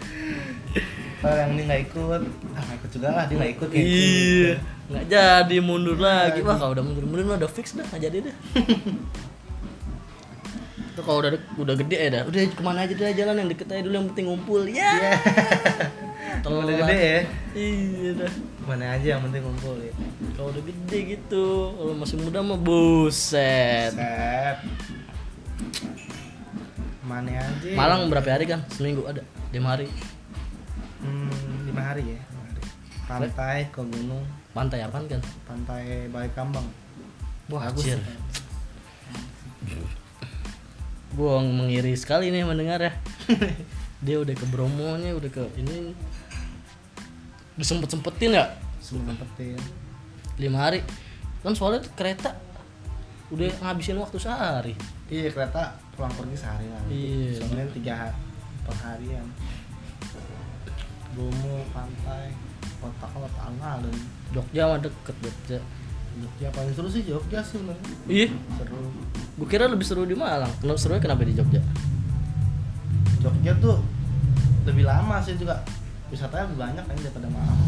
kalau 1.16 1.36
yang 1.42 1.50
ini 1.56 1.62
nggak 1.64 1.80
ikut 1.90 2.22
ah 2.54 2.60
nggak 2.60 2.76
ikut 2.76 2.90
juga 2.92 3.08
lah 3.08 3.24
dia 3.24 3.36
nggak 3.40 3.52
ikut 3.56 3.68
iya. 3.72 4.54
Nggak 4.86 5.04
jadi 5.10 5.56
mundur 5.58 5.98
lagi. 5.98 6.44
Wah 6.46 6.54
kalau 6.54 6.76
udah 6.76 6.84
mundur 6.84 7.04
mundur 7.08 7.34
udah 7.34 7.50
fix 7.50 7.74
dah 7.74 7.82
nggak 7.82 8.02
jadi 8.06 8.18
deh 8.30 8.36
itu 10.96 11.04
kalau 11.04 11.20
udah 11.20 11.32
udah 11.60 11.74
gede 11.76 11.98
ya 12.00 12.08
dah 12.08 12.22
udah 12.24 12.40
ke 12.56 12.62
mana 12.64 12.88
aja 12.88 12.96
dah 12.96 13.12
jalan 13.12 13.36
yang 13.44 13.48
deket 13.52 13.68
aja 13.68 13.84
dulu 13.84 13.94
yang 14.00 14.08
penting 14.08 14.26
ngumpul. 14.32 14.62
Ya. 14.64 14.80
Iya. 14.96 15.10
Kalau 16.40 16.58
udah 16.64 16.74
gede 16.80 16.96
ya? 16.96 17.20
Iya 17.52 18.10
dah. 18.16 18.32
Mana 18.64 18.84
aja 18.96 19.06
yang 19.12 19.22
penting 19.28 19.42
kumpul 19.44 19.76
ya? 19.76 19.92
Kalau 20.40 20.48
udah 20.56 20.62
gede 20.64 20.98
gitu 21.20 21.44
kalau 21.76 21.92
masih 22.00 22.16
muda 22.16 22.40
mah 22.40 22.56
buset. 22.56 23.92
Set 23.92 24.58
mana 27.04 27.30
aja? 27.44 27.68
Malang 27.76 28.08
berapa 28.08 28.28
hari 28.32 28.48
kan? 28.48 28.64
Seminggu 28.72 29.04
ada 29.04 29.20
lima 29.52 29.76
hari. 29.76 29.92
Hmm, 31.04 31.68
lima 31.68 31.82
hari 31.92 32.16
ya? 32.16 32.20
Pantai 33.04 33.68
ke 33.68 33.84
gunung. 33.84 34.24
Pantai 34.56 34.80
apaan 34.80 35.04
kan 35.12 35.20
pantai 35.44 36.08
Balik 36.08 36.32
Kambang. 36.32 36.64
Wah, 37.52 37.68
bagus. 37.68 38.00
Gua 41.16 41.40
mengiri 41.40 41.96
sekali 41.96 42.28
nih 42.28 42.44
mendengar 42.44 42.78
ya. 42.78 42.92
Dia 44.06 44.20
udah 44.20 44.36
ke 44.36 44.46
Bromonya 44.52 45.16
udah 45.16 45.30
ke 45.32 45.42
ini. 45.56 45.96
Disempet 47.56 47.88
sempetin 47.88 48.36
ya 48.36 48.52
semua 48.84 49.10
nempetin 49.10 49.58
lima 50.38 50.68
hari. 50.68 50.84
Kan 51.42 51.56
soalnya 51.58 51.82
kereta 51.96 52.36
udah 53.34 53.50
ngabisin 53.64 53.98
waktu 53.98 54.20
sehari. 54.22 54.74
Iya 55.10 55.34
kereta 55.34 55.74
pulang 55.98 56.12
pergi 56.14 56.36
sehari 56.38 56.66
lah. 56.70 56.82
Iya. 56.86 57.42
soalnya 57.42 57.66
tiga 57.74 57.92
hari 57.96 58.18
per 58.62 58.76
harian. 58.84 59.26
Bromo 61.16 61.64
pantai 61.72 62.28
kota 62.76 63.06
kota 63.08 63.40
alun 63.48 63.96
Jogja 64.36 64.68
mah 64.68 64.78
deket 64.84 65.16
Jogja 65.24 65.58
Jogja 66.16 66.48
paling 66.48 66.72
seru 66.72 66.88
sih 66.88 67.02
Jogja 67.04 67.40
sih 67.44 67.60
bener 67.60 67.76
iya. 68.08 68.28
Seru. 68.56 68.88
Gua 69.36 69.46
kira 69.48 69.68
lebih 69.68 69.84
seru 69.84 70.08
di 70.08 70.16
Malang. 70.16 70.48
Kenapa 70.64 70.80
serunya 70.80 71.02
kenapa 71.04 71.28
di 71.28 71.36
Jogja? 71.36 71.60
Jogja 73.20 73.52
tuh 73.60 73.76
lebih 74.64 74.88
lama 74.88 75.20
sih 75.20 75.36
juga. 75.36 75.60
Wisatanya 76.08 76.48
lebih 76.48 76.58
banyak 76.64 76.84
kan 76.88 76.96
daripada 76.96 77.28
Malang. 77.28 77.60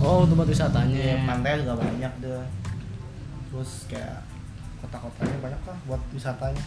Oh 0.00 0.24
tempat 0.24 0.48
Iya, 0.48 0.52
wisatanya 0.56 1.04
pantai 1.28 1.60
juga 1.60 1.74
banyak 1.76 2.12
deh. 2.24 2.44
Terus 3.52 3.70
kayak 3.92 4.24
kota-kotanya 4.80 5.36
banyak 5.44 5.60
lah 5.68 5.76
buat 5.84 6.02
wisatanya. 6.16 6.64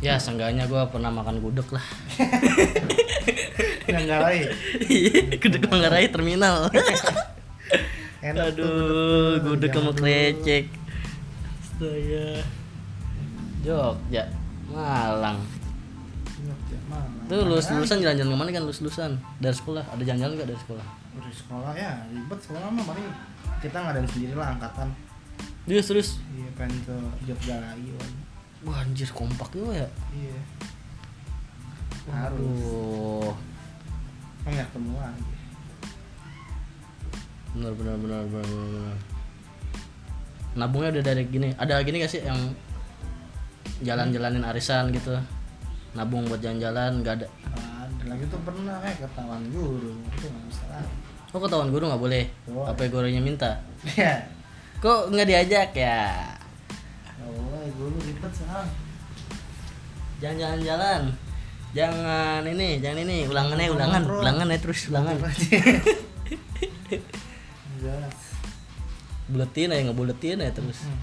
Ya 0.00 0.16
seenggaknya 0.20 0.64
gua 0.68 0.88
pernah 0.88 1.12
makan 1.12 1.44
gudeg 1.44 1.68
lah. 1.72 1.84
Lain 3.86 4.50
Iya, 4.86 5.38
gudeg 5.38 5.62
Manggarai 5.70 6.10
terminal 6.10 6.68
enak 8.24 8.44
Aduh, 8.54 9.40
gudeg 9.44 9.70
sama 9.72 9.92
dulu. 9.92 9.98
krecek. 10.00 10.64
Astaga. 11.60 12.26
Jogja, 13.60 14.22
Malang. 14.70 15.38
Jogja, 16.40 16.78
Malang. 16.86 17.26
Tuh 17.26 17.42
lulus 17.44 17.66
lulusan 17.68 17.98
jalan-jalan 18.00 18.30
ke 18.32 18.38
mana 18.38 18.50
kan 18.54 18.62
lulus 18.64 18.80
lulusan? 18.80 19.18
Dari 19.42 19.56
sekolah 19.56 19.84
ada 19.84 20.02
jalan-jalan 20.02 20.32
nggak 20.38 20.48
dari 20.54 20.60
sekolah? 20.62 20.86
Udah 21.16 21.32
sekolah 21.32 21.72
ya 21.74 21.90
ribet 22.12 22.38
sekolah 22.44 22.68
mah 22.68 22.84
paling 22.84 23.06
kita 23.64 23.76
ngadain 23.76 24.06
sendiri 24.08 24.34
lah 24.36 24.52
angkatan. 24.54 24.88
Iya 25.66 25.82
terus 25.82 26.22
iya 26.32 26.48
pengen 26.54 26.78
ke 26.86 26.96
Jogja 27.26 27.58
lagi 27.58 27.90
wah 28.64 28.80
anjir 28.80 29.10
kompak 29.10 29.50
juga 29.50 29.84
ya? 29.84 29.88
Iya. 30.14 30.38
Harus 32.06 32.38
Aduh. 32.38 33.34
Kan 34.46 34.50
nggak 34.54 34.68
ketemu 34.70 34.94
lagi 34.94 35.24
benar 37.56 37.72
benar 37.72 37.96
benar 37.96 38.22
benar 38.28 38.46
benar, 38.52 38.96
nabungnya 40.56 40.90
udah 41.00 41.04
dari 41.04 41.24
gini. 41.24 41.48
Ada 41.56 41.80
gini 41.80 42.04
gak 42.04 42.12
sih 42.12 42.20
yang 42.20 42.52
jalan-jalanin 43.80 44.44
arisan 44.44 44.92
gitu? 44.92 45.16
Nabung 45.96 46.28
buat 46.28 46.44
jalan-jalan 46.44 47.00
nggak 47.00 47.14
ada. 47.24 47.28
Ada 47.56 48.04
lagi 48.12 48.24
tuh 48.28 48.40
pernah 48.44 48.76
eh 48.84 48.94
ketahuan 49.00 49.42
guru. 49.48 49.96
Itu 50.12 50.28
nggak 50.28 50.44
bisa 50.52 50.64
lagi 50.68 51.06
oh 51.36 51.40
ketahuan 51.44 51.68
guru 51.68 51.84
nggak 51.92 52.00
boleh? 52.00 52.24
Boleh. 52.48 52.72
apa 52.72 52.80
gurunya 52.88 53.20
minta? 53.20 53.60
Ya 53.92 54.24
kok 54.76 55.08
nggak 55.12 55.28
diajak 55.28 55.70
ya? 55.76 56.32
Allah 57.20 57.64
guru 57.76 57.96
ribet 58.00 58.32
sekarang 58.32 58.68
jangan 60.20 60.36
jalan 60.36 60.60
jalan 60.64 61.02
jangan 61.76 62.40
ini. 62.48 62.80
Jangan 62.80 62.98
ini 63.04 63.28
ulangannya 63.28 63.68
ulangan. 63.68 64.02
Ulangan 64.08 64.48
ya 64.48 64.58
terus 64.60 64.88
ulangan 64.88 65.16
jelas. 67.86 68.18
Buletin 69.30 69.70
aja 69.70 69.82
nggak 69.86 69.98
buletin 69.98 70.42
ya 70.42 70.50
terus. 70.50 70.86
Hmm, 70.86 71.00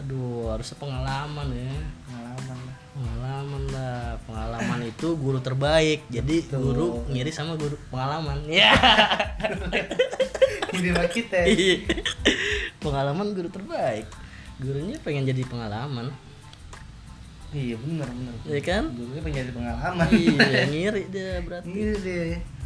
aduh 0.00 0.52
harusnya 0.52 0.76
pengalaman 0.80 1.48
ya. 1.52 1.72
Pengalaman 2.08 2.58
lah. 2.64 2.76
Pengalaman 2.92 3.62
lah. 3.72 4.04
Pengalaman 4.24 4.80
itu 4.88 5.08
guru 5.16 5.38
terbaik. 5.40 6.00
Jadi 6.08 6.44
Betul. 6.44 6.60
guru 6.60 6.86
ngiri 7.12 7.30
sama 7.32 7.56
guru 7.60 7.76
pengalaman. 7.92 8.40
Ya 10.78 10.92
lah 10.94 11.10
kita. 11.10 11.42
Iya. 11.48 11.90
pengalaman 12.78 13.34
guru 13.34 13.48
terbaik. 13.50 14.06
Gurunya 14.60 14.96
pengen 15.00 15.26
jadi 15.26 15.42
pengalaman. 15.48 16.12
Iya 17.48 17.80
bener 17.80 18.04
bener 18.12 18.34
ya 18.44 18.60
kan? 18.60 18.92
Gurunya 18.92 19.20
pengen 19.24 19.38
jadi 19.48 19.52
pengalaman. 19.56 20.06
Iya 20.12 20.68
ngiri 20.72 21.02
dia 21.08 21.40
berarti. 21.42 21.66
Ini 21.72 21.96
deh 22.04 22.58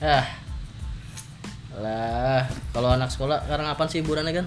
ah 0.00 0.28
lah 1.74 2.46
kalau 2.70 2.94
anak 2.94 3.10
sekolah 3.10 3.42
sekarang 3.42 3.66
apa 3.66 3.82
sih 3.86 4.00
hiburannya 4.00 4.32
kan 4.32 4.46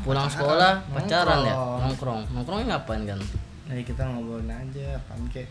pulang 0.00 0.26
Pacaran, 0.26 0.34
sekolah 0.34 0.72
pacaran 0.94 1.38
ya? 1.42 1.54
Nongkrong. 1.54 1.80
nongkrong 1.82 2.20
nongkrongnya 2.32 2.66
ngapain 2.72 3.02
kan 3.04 3.20
Jadi 3.70 3.82
kita 3.86 4.02
ngobrolin 4.02 4.50
aja 4.50 4.98
apaan 4.98 5.22
kayak 5.30 5.46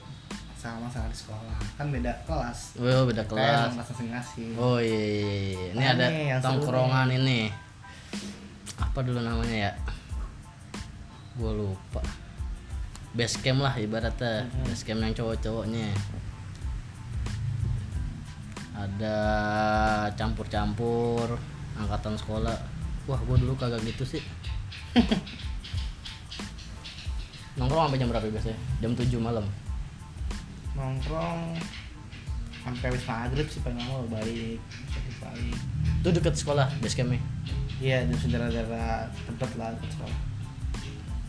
sama 0.60 0.91
sama 0.91 1.08
di 1.08 1.15
sekolah. 1.15 1.56
Kan 1.80 1.88
beda 1.88 2.12
kelas. 2.28 2.76
Wah 2.76 3.08
beda 3.08 3.24
Kayak 3.24 3.32
kelas. 3.32 3.60
kelas 3.72 3.76
masing-masing. 3.80 4.50
Oh 4.60 4.76
iya, 4.76 4.91
iya, 4.91 5.32
iya. 5.56 5.67
ini 5.72 5.84
ada 5.88 6.06
tongkrongan 6.43 7.08
ini. 7.15 7.48
Apa 8.76 9.00
dulu 9.00 9.24
namanya 9.24 9.72
ya? 9.72 9.74
Gua 11.39 11.56
lupa. 11.56 12.04
Base 13.15 13.39
camp 13.39 13.63
lah 13.63 13.72
ibaratnya. 13.80 14.52
Mhm. 14.52 14.67
base 14.67 14.84
camp 14.84 15.00
yang 15.00 15.15
cowok-cowoknya 15.15 15.95
ada 18.80 19.18
campur-campur 20.15 21.36
angkatan 21.76 22.15
sekolah. 22.15 22.56
Wah 23.12 23.20
gua 23.28 23.36
dulu 23.36 23.60
kagak 23.60 23.84
gitu 23.84 24.08
sih. 24.08 24.24
Nongkrong 27.60 27.92
sampai 27.92 28.00
jam 28.00 28.08
berapa 28.08 28.28
biasanya? 28.32 28.58
Jam 28.80 28.96
7 28.96 29.20
malam. 29.20 29.44
Nongkrong 30.80 31.60
sampai 32.63 32.86
habis 32.92 33.04
maghrib 33.04 33.48
sih 33.52 33.60
pengen 33.63 33.84
mau 33.84 34.08
balik 34.08 34.60
balik. 35.20 35.60
Itu 36.00 36.10
deket 36.15 36.39
sekolah 36.39 36.72
base 36.80 36.96
campnya? 36.96 37.20
Iya 37.80 38.08
di 38.08 38.15
saudara-saudara 38.15 39.08
tempat 39.28 39.50
lah 39.60 39.76
dekat 39.76 39.89
sekolah. 40.00 40.18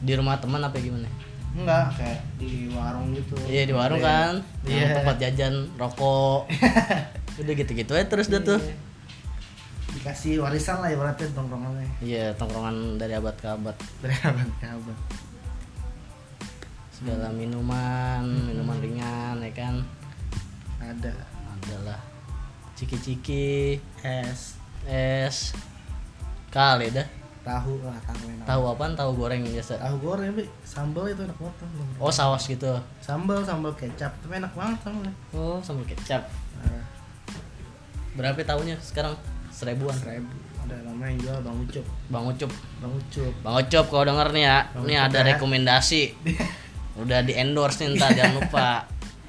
Di 0.00 0.12
rumah 0.14 0.38
teman 0.38 0.62
apa 0.62 0.78
gimana? 0.78 1.10
Enggak 1.50 1.98
kayak 1.98 2.20
di 2.38 2.70
warung 2.70 3.10
gitu. 3.14 3.34
Iya 3.50 3.62
di 3.66 3.74
warung 3.74 4.02
kan. 4.02 4.38
Iya. 4.66 5.02
tempat 5.02 5.16
jajan 5.18 5.54
rokok 5.74 6.46
udah 7.40 7.54
gitu-gitu 7.56 7.92
aja 7.96 8.06
terus 8.06 8.28
dah 8.28 8.42
tuh. 8.42 8.60
Iya. 8.60 8.76
dikasih 9.90 10.38
warisan 10.38 10.78
lah 10.78 10.94
ibaratnya 10.94 11.26
tongkrongannya. 11.34 11.90
Iya 11.98 12.30
tongkrongan 12.38 12.94
dari 12.96 13.18
abad 13.18 13.34
ke 13.34 13.48
abad. 13.50 13.76
Dari 13.98 14.14
abad 14.30 14.50
ke 14.62 14.66
abad. 14.70 14.98
Segala 16.94 17.26
minuman 17.34 18.22
minuman 18.22 18.78
ringan 18.78 19.42
ya 19.42 19.50
kan? 19.50 19.74
Ada. 20.78 21.10
Adalah 21.58 21.98
ciki-ciki. 22.78 23.82
Es. 24.06 24.54
Es. 24.86 25.52
Kali 26.54 26.94
dah. 26.94 27.20
Tahu 27.40 27.72
lah 27.80 27.96
tahu 28.04 28.20
enak. 28.28 28.44
Tahu 28.44 28.62
apaan? 28.68 28.92
Tahu 28.92 29.10
goreng 29.16 29.40
biasa. 29.42 29.80
Tahu 29.80 29.96
goreng 30.04 30.28
tapi 30.36 30.44
sambal 30.60 31.08
itu 31.08 31.24
enak 31.24 31.38
banget 31.40 31.56
tuh 31.56 31.68
oh 31.96 32.12
saus 32.12 32.44
gitu. 32.44 32.68
Sambal 33.00 33.40
sambal 33.42 33.72
kecap 33.72 34.12
tapi 34.20 34.38
enak 34.38 34.52
banget 34.52 34.78
sambalnya 34.84 35.14
oh 35.32 35.56
sambal 35.64 35.84
kecap. 35.88 36.28
Nah, 36.60 36.84
berapa 38.20 38.36
tahunya 38.44 38.76
sekarang? 38.84 39.16
Seribuan. 39.48 39.96
Seribu. 39.96 40.36
Ada 40.60 40.76
namanya 40.84 41.08
yang 41.10 41.18
jual 41.24 41.38
bang 41.40 41.56
ucup. 41.56 41.84
Bang 42.12 42.24
ucup. 42.28 42.50
Bang 42.84 42.92
ucup. 42.92 43.32
Bang 43.40 43.54
ucup 43.56 43.84
kalau 43.88 44.04
denger 44.04 44.28
nih 44.36 44.44
ya 44.44 44.58
Bang 44.70 44.84
ini 44.84 44.94
Ucup 44.94 45.06
ada 45.08 45.18
ya. 45.18 45.26
rekomendasi. 45.34 46.02
Udah 47.02 47.18
di 47.24 47.32
endorse 47.32 47.80
nih 47.80 47.96
ntar 47.96 48.12
jangan 48.12 48.34
lupa. 48.44 48.68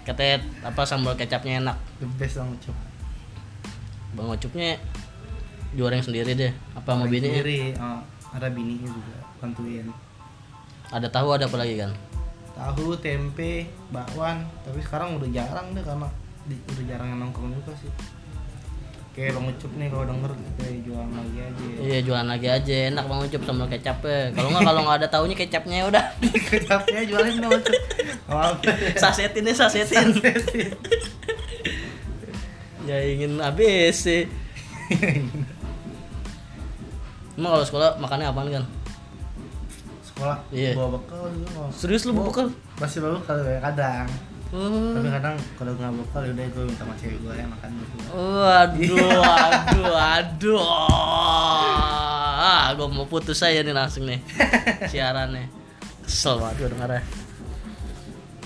Katanya 0.03 0.35
apa 0.67 0.81
sambal 0.83 1.15
kecapnya 1.15 1.63
enak. 1.63 1.77
The 2.03 2.07
best 2.19 2.35
bang 2.37 2.49
ucup. 2.51 2.75
Bang 4.11 4.27
ucupnya 4.27 4.69
goreng 5.73 6.03
sendiri 6.03 6.35
deh. 6.35 6.51
Apa 6.75 6.99
mau 6.99 7.07
bini 7.07 7.31
sendiri 7.31 7.61
oh, 7.79 8.03
ada 8.35 8.47
bininya 8.51 8.91
juga 8.91 9.17
bantuin. 9.39 9.87
Ada 10.91 11.07
tahu 11.07 11.39
ada 11.39 11.47
apa 11.47 11.55
lagi 11.55 11.79
kan 11.79 11.95
tahu 12.61 12.93
tempe 12.99 13.65
bakwan 13.89 14.43
tapi 14.61 14.79
sekarang 14.83 15.17
udah 15.17 15.29
jarang 15.33 15.73
deh 15.73 15.81
karena 15.81 16.07
di, 16.45 16.55
udah 16.75 16.85
jarang 16.85 17.07
yang 17.15 17.19
nongkrong 17.25 17.49
juga 17.57 17.73
sih 17.79 17.89
kayak 19.11 19.35
bang 19.35 19.45
ucup 19.51 19.71
nih 19.75 19.87
kalau 19.91 20.05
denger 20.07 20.31
kayak 20.55 20.79
jualan 20.87 21.11
lagi 21.11 21.37
aja. 21.43 21.63
Iya 21.83 21.99
jualan 22.07 22.27
lagi 22.31 22.47
aja. 22.47 22.75
Enak 22.95 23.05
bang 23.07 23.21
ucup 23.27 23.41
sambal 23.43 23.67
kecapnya. 23.67 24.19
Kalau 24.31 24.47
nggak 24.51 24.63
kalau 24.63 24.81
nggak 24.87 24.97
ada 25.03 25.09
tahunya 25.11 25.35
kecapnya 25.35 25.75
ya 25.75 25.85
udah. 25.91 26.05
Kecapnya 26.51 27.01
jualin 27.07 27.35
bang 27.43 27.51
ucup. 27.51 27.75
Oh, 28.31 28.51
sasetin 28.95 29.43
deh 29.43 29.55
sasetin. 29.55 30.07
Ya 32.87 32.97
ingin 33.03 33.37
habis 33.43 34.07
sih. 34.07 34.25
Emang 37.35 37.51
kalau 37.57 37.65
sekolah 37.65 37.89
makannya 37.99 38.27
apaan 38.27 38.49
kan 38.51 38.65
sekolah? 40.21 40.37
Iya. 40.53 40.71
bawa 40.77 41.01
bekal 41.01 41.23
juga 41.33 41.73
serius 41.73 42.05
lu 42.05 42.13
bekal? 42.13 42.53
Masih 42.77 43.01
bawa 43.01 43.17
bekal 43.17 43.37
ya 43.41 43.57
kadang 43.57 44.07
oh. 44.51 44.93
tapi 44.93 45.07
kadang 45.09 45.35
kalau 45.55 45.71
nggak 45.73 45.91
bekal 45.97 46.21
udah 46.25 46.45
gue 46.45 46.63
minta 46.63 46.81
sama 46.81 46.93
cewek 46.95 47.17
gue 47.19 47.33
yang 47.33 47.49
makan 47.49 47.69
berdua 47.73 48.03
Waduh, 48.11 49.23
aduh, 49.23 49.95
aduh. 49.95 50.61
Ah, 52.37 52.71
gue 52.71 52.87
mau 52.87 53.05
putus 53.05 53.39
aja 53.39 53.59
nih 53.59 53.71
langsung 53.71 54.03
nih 54.03 54.19
siarannya. 54.91 55.47
Kesel 56.01 56.35
banget 56.37 56.55
gue 56.57 56.69
dengarnya. 56.69 57.03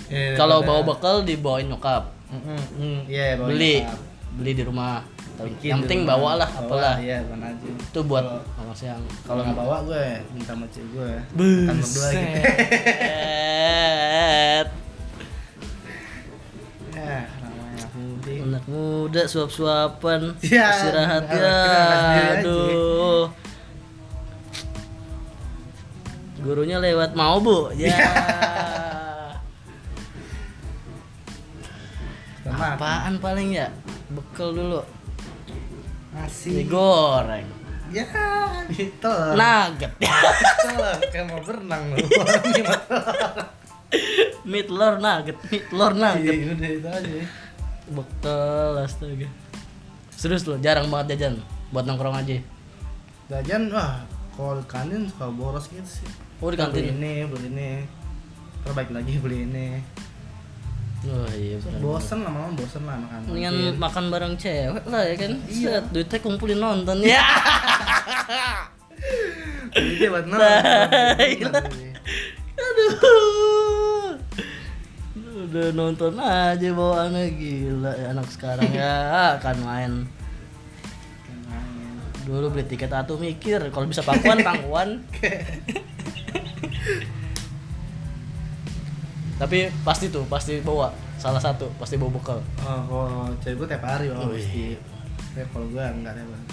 Eh, 0.06 0.36
Kalau 0.36 0.62
daripada- 0.62 0.70
bawa 0.78 0.92
bekal 0.92 1.16
dibawain 1.22 1.66
nyokap, 1.66 2.14
Mm, 2.26 2.42
mm, 2.44 2.62
mm, 2.76 3.00
iya 3.08 3.26
bawa 3.36 3.48
beli, 3.48 3.76
nyokap. 3.80 4.00
beli 4.36 4.52
di 4.54 4.64
rumah. 4.64 5.02
Bikin 5.36 5.68
Yang 5.68 5.80
penting 5.84 6.02
bawa 6.06 6.32
lah, 6.38 6.48
apalah. 6.50 6.96
iya 6.98 7.20
bukan 7.22 7.44
aja 7.44 7.68
Itu 7.68 8.00
buat 8.04 8.24
Kalau- 8.24 8.72
siang. 8.74 9.04
kalau 9.24 9.42
nggak 9.42 9.58
bawa 9.58 9.78
gue 9.84 10.04
minta 10.32 10.52
sama 10.52 10.68
cewek 10.68 10.88
gue 10.92 11.12
makan 11.34 11.76
berdua 11.76 12.08
gitu. 12.12 12.40
ya 16.96 17.28
namanya 17.38 17.86
mudik 17.92 18.40
Anak 18.42 18.64
muda 18.66 19.22
suap-suapan, 19.26 20.22
Ya, 20.42 20.72
istirahat 20.72 21.24
kita 21.28 21.44
ya. 21.44 21.60
sendiri 21.94 22.24
aja. 22.24 22.40
Aduh. 22.40 23.24
Gurunya 26.38 26.78
lewat 26.78 27.12
mau 27.14 27.38
bu, 27.38 27.74
ya. 27.74 27.92
sama 32.46 32.78
Apaan 32.78 33.18
paling 33.18 33.50
ya? 33.52 33.68
Bekal 34.08 34.54
dulu. 34.54 34.82
nasi 36.14 36.64
goreng. 36.64 37.44
ya 37.92 38.08
itu 38.72 39.14
Nugget. 39.36 39.92
itu 40.00 40.70
kayak 41.06 41.26
mau 41.28 41.38
berenang 41.40 41.92
loh 41.92 41.98
Mie 44.46 44.62
telur 44.62 44.96
nugget, 44.98 45.38
mie 45.44 45.62
telur 45.64 45.92
nugget. 45.92 46.32
Iya, 46.32 46.54
udah 46.54 46.70
itu 46.72 46.88
aja 46.88 47.22
Bekal 47.88 48.74
astaga. 48.80 49.28
Serius 50.12 50.46
loh, 50.46 50.58
jarang 50.58 50.88
banget 50.88 51.18
jajan 51.18 51.42
buat 51.70 51.84
nongkrong 51.84 52.16
aja. 52.16 52.38
jajan 53.26 53.68
wah 53.68 54.06
kalau 54.32 54.56
di 54.56 54.66
kantin 54.66 55.06
suka 55.06 55.28
boros 55.28 55.66
gitu 55.66 55.82
sih 55.82 56.06
Oh 56.38 56.48
di 56.48 56.56
beli 56.56 56.62
kantin. 56.62 56.94
ini 56.96 57.26
beli 57.26 57.48
ini 57.50 57.70
terbaik 58.62 58.90
lagi 58.92 59.18
beli 59.18 59.44
ini 59.44 59.68
Oh 61.04 61.26
iya 61.32 61.58
benar. 61.60 61.80
bosen 61.80 62.22
lama-lama 62.22 62.54
bosen 62.54 62.82
lah 62.82 62.98
makan 62.98 63.20
Mendingan 63.26 63.56
makan 63.76 64.04
bareng 64.10 64.36
cewek 64.36 64.86
lah 64.86 65.04
ya 65.04 65.16
kan. 65.16 65.32
Set, 65.48 65.86
duitnya 65.90 66.18
kumpulin 66.20 66.58
nonton 66.60 66.98
ya. 67.02 67.18
Duitnya 69.72 70.08
buat 70.08 70.26
Nah, 70.28 70.38
nonton. 70.38 71.18
iya. 71.20 71.50
Aduh. 72.56 74.05
Udah 75.46 75.70
nonton 75.78 76.18
aja 76.18 76.70
bawaannya 76.74 77.24
gila 77.38 77.92
ya 77.94 78.18
anak 78.18 78.28
sekarang 78.34 78.70
ya 78.74 78.94
akan 79.38 79.58
main. 79.68 79.94
Dulu 82.26 82.50
beli 82.50 82.66
tiket 82.66 82.90
atuh 82.90 83.22
mikir 83.22 83.62
kalau 83.70 83.86
bisa 83.86 84.02
pangkuan 84.02 84.42
pangkuan. 84.48 84.90
Tapi 89.36 89.70
pasti 89.86 90.10
tuh 90.10 90.26
pasti 90.26 90.58
bawa 90.66 90.90
salah 91.22 91.38
satu 91.38 91.70
pasti 91.78 92.02
bawa 92.02 92.12
bekal. 92.18 92.40
Oh, 92.66 92.82
kalau 92.90 93.30
cewek 93.44 93.56
gue 93.62 93.68
tiap 93.70 93.86
hari 93.86 94.10
Oh, 94.10 94.26
oh, 94.26 94.34
pasti. 94.34 94.74
Ya 95.38 95.46
kalau 95.54 95.68
gue 95.70 95.84
enggak 95.84 96.18
deh 96.18 96.26
bang. 96.26 96.44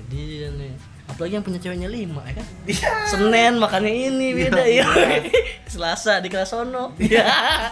Jadi 0.00 0.22
nih 0.56 0.72
apalagi 1.04 1.36
yang 1.36 1.44
punya 1.44 1.60
ceweknya 1.60 1.88
lima 1.88 2.22
ya 2.26 2.40
kan? 2.40 2.46
Iya. 2.64 2.90
Senin 3.06 3.52
makannya 3.58 3.92
ini 3.92 4.28
beda 4.34 4.64
ya 4.64 4.88
Selasa 5.72 6.18
di 6.18 6.28
kelas 6.28 6.50
sono. 6.50 6.92
Ya 7.04 7.70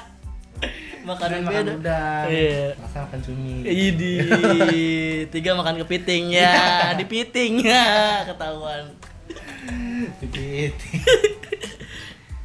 makanan 1.03 1.43
Makan 1.43 1.51
beda. 1.51 1.73
udang. 1.83 2.27
iya. 2.31 2.79
Masa 2.79 3.03
makan 3.03 3.21
cumi. 3.27 3.55
Idi. 3.67 4.15
Tiga 5.35 5.59
makan 5.59 5.83
kepiting 5.83 6.31
ya 6.31 6.95
di 6.95 7.03
piting. 7.03 7.67
Ya 7.67 8.23
ketahuan 8.23 8.95
Pipit. 10.23 10.75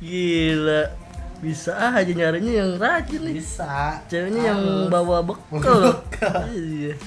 gila. 0.01 0.89
Bisa 1.37 1.93
aja 1.93 2.09
nyarinya 2.09 2.49
yang 2.49 2.71
rajin 2.81 3.21
nih. 3.29 3.35
Bisa. 3.37 4.01
ceweknya 4.09 4.53
yang 4.53 4.61
bawa 4.89 5.21
bekal. 5.21 6.01
Iya. 6.49 6.97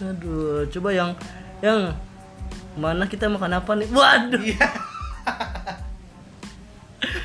Aduh 0.00 0.64
coba 0.72 0.88
yang 0.92 1.10
yang 1.60 1.92
mana 2.76 3.08
kita 3.08 3.26
makan 3.32 3.56
apa 3.56 3.72
nih? 3.74 3.88
Waduh. 3.88 4.42
Iya. 4.44 4.68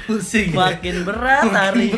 Pusing. 0.08 0.52
ya. 0.52 0.58
makin 0.58 0.95
berat 1.08 1.47
hari. 1.52 1.91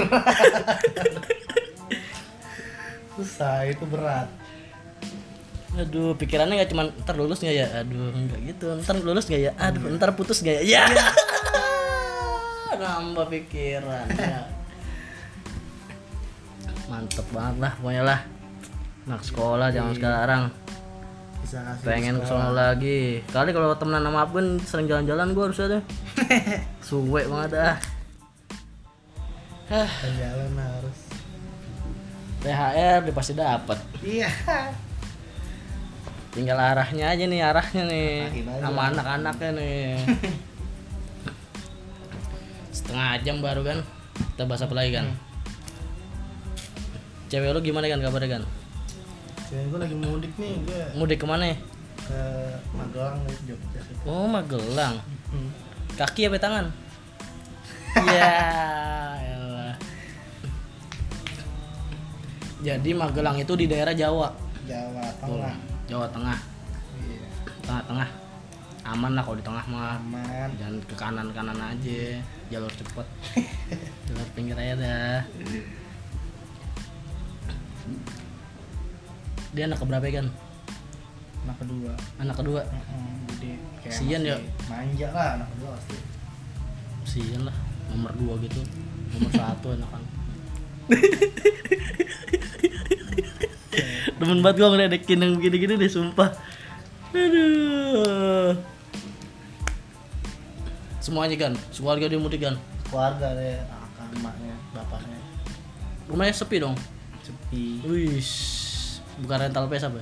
Susah 3.17 3.65
itu 3.69 3.85
berat. 3.85 4.29
aduh 5.73 6.13
pikirannya 6.13 6.61
nggak 6.61 6.69
cuma 6.69 6.85
ntar 7.01 7.17
lulus 7.17 7.41
nggak 7.41 7.55
ya? 7.57 7.67
Aduh 7.81 8.13
nggak 8.13 8.39
gitu. 8.45 8.65
Ntar 8.77 9.01
lulus 9.01 9.25
nggak 9.25 9.41
ya? 9.41 9.51
Aduh 9.57 9.89
ntar 9.97 10.13
putus 10.13 10.45
nggak 10.45 10.61
ya? 10.61 10.85
Ya 10.85 10.85
nambah 12.83 13.25
pikiran 13.31 14.05
ya. 14.13 14.43
mantep 16.91 17.25
banget 17.33 17.55
lah 17.57 17.73
pokoknya 17.81 18.03
lah. 18.05 18.19
Anak 19.09 19.21
sekolah 19.25 19.67
zaman 19.73 19.93
sekarang 19.97 20.41
Bisa 21.43 21.59
kasih 21.59 21.83
pengen 21.83 22.15
ke 22.17 22.25
sekolah. 22.25 22.47
sono 22.47 22.55
lagi. 22.55 23.19
Kali 23.27 23.49
kalau 23.51 23.75
temenan 23.75 24.01
sama 24.01 24.19
Abun 24.23 24.45
sering 24.63 24.87
jalan-jalan 24.87 25.27
gue 25.31 25.43
harusnya 25.43 25.67
deh 25.69 25.83
suwe 26.87 27.27
banget 27.27 27.51
ah 27.59 27.77
Hah, 29.63 29.87
Kan 29.87 30.11
jalan 30.15 30.51
harus. 30.55 30.97
THR 32.39 32.99
dia 33.03 33.13
pasti 33.13 33.33
dapat 33.33 33.79
iya. 33.99 34.27
Tinggal 36.31 36.57
arahnya 36.57 37.13
aja 37.13 37.23
nih 37.23 37.39
arahnya 37.39 37.83
nih. 37.85 38.11
Sama 38.59 38.89
anak-anaknya 38.89 39.49
nih. 39.55 39.79
Setengah 42.75 43.21
jam 43.21 43.37
baru 43.39 43.61
kan 43.61 43.79
kita 44.33 44.43
bahas 44.43 44.61
apa 44.61 44.73
lagi 44.73 44.91
kan 44.91 45.07
cewek 47.27 47.49
lu 47.49 47.61
gimana 47.61 47.85
kan 47.85 47.97
kabarnya 47.97 48.29
kan 48.37 48.43
cewek 49.53 49.69
gue 49.69 49.79
lagi 49.85 49.93
mudik 50.01 50.33
nih 50.41 50.53
gue 50.65 50.81
mudik 50.97 51.17
ke 51.21 51.25
mana 51.29 51.53
ya? 51.53 51.57
ke 52.09 52.21
Magelang 52.73 53.21
nih 53.21 53.37
Jogja 53.53 53.79
situ 53.85 54.01
oh 54.09 54.25
Magelang. 54.25 54.95
Hmm. 55.29 55.49
kaki 55.93 56.25
apa 56.25 56.41
tangan? 56.41 56.65
Ya 58.09 58.33
elah. 59.21 59.77
jadi 62.65 62.89
Magelang 62.97 63.37
itu 63.37 63.53
di 63.53 63.69
daerah 63.69 63.93
Jawa? 63.93 64.33
Jawa 64.65 65.05
Tengah. 65.21 65.53
Jawa 65.85 66.07
Tengah. 66.09 66.37
Iya. 67.05 67.27
Tengah-tengah. 67.61 68.09
Aman 68.89 69.13
lah 69.13 69.21
kalau 69.21 69.37
di 69.37 69.45
tengah 69.45 69.65
mah. 69.69 70.01
Aman. 70.01 70.49
Jangan 70.57 70.81
ke 70.89 70.95
kanan 70.97 71.27
kanan 71.37 71.59
aja 71.61 72.17
jalur 72.49 72.73
cepet. 72.73 73.07
Jalur 74.09 74.27
pinggir 74.33 74.57
aja 74.57 74.73
dah 74.81 75.21
dia 79.53 79.63
anak 79.69 79.79
keberapa 79.79 80.05
ya, 80.09 80.13
kan 80.21 80.27
anak 81.43 81.57
kedua. 81.61 81.91
Anak 82.19 82.35
kedua? 82.39 82.61
Heeh, 82.65 83.11
jadi 83.35 83.49
kayak 83.83 83.93
Sian 83.93 84.21
ya. 84.25 84.37
manja 84.65 85.07
lah 85.13 85.27
anak 85.39 85.47
kedua 85.55 85.69
pasti. 85.77 85.97
Sian 87.05 87.41
lah 87.45 87.55
nomor 87.93 88.11
dua 88.17 88.33
gitu. 88.41 88.61
Nomor 89.13 89.31
satu 89.39 89.67
enak 89.77 89.89
kan 89.89 90.03
demen 94.19 94.39
banget 94.43 94.55
gua 94.59 94.69
ngeledekin 94.75 95.19
yang 95.23 95.33
begini-gini 95.39 95.79
deh 95.79 95.91
sumpah. 95.91 96.31
Aduh. 97.13 98.57
Semuanya 101.03 101.35
kan 101.35 101.53
keluarga 101.75 102.07
dia 102.07 102.19
mudik 102.19 102.41
kan 102.43 102.55
keluarga 102.87 103.33
deh 103.35 103.57
kakak 103.57 104.07
emaknya 104.17 104.55
bapaknya. 104.71 105.19
Rumahnya 106.07 106.33
sepi 106.35 106.57
dong? 106.61 106.75
Sepi. 107.23 107.81
Wih, 107.83 108.21
bukan 109.21 109.37
rental 109.49 109.69
PS 109.69 109.91
apa? 109.91 110.01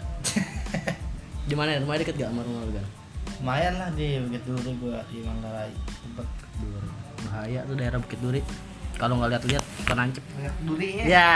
di 1.49 1.55
mana? 1.57 1.75
ya? 1.75 1.79
Rumahnya 1.83 2.01
deket 2.07 2.15
gak 2.21 2.29
sama 2.31 2.45
rumah 2.47 2.63
lu 2.63 2.73
kan? 2.77 2.87
lumayan 3.41 3.73
lah 3.81 3.89
di 3.97 4.21
Bukit 4.21 4.45
Duri 4.45 4.71
gua 4.77 5.01
di 5.09 5.25
Manggarai 5.25 5.73
tempat 5.73 6.29
Bahaya 7.25 7.65
tuh 7.65 7.73
daerah 7.73 7.97
Bukit 7.97 8.21
Duri. 8.21 8.41
Kalau 9.01 9.17
nggak 9.17 9.33
lihat-lihat 9.33 9.63
bukan 9.81 9.97
nancep. 9.97 10.21
banyak 10.37 10.55
durinya 10.61 11.03
Ya. 11.09 11.29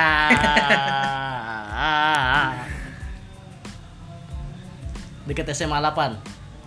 Deket 5.25 5.49
SMA 5.57 5.81
8. 5.81 6.13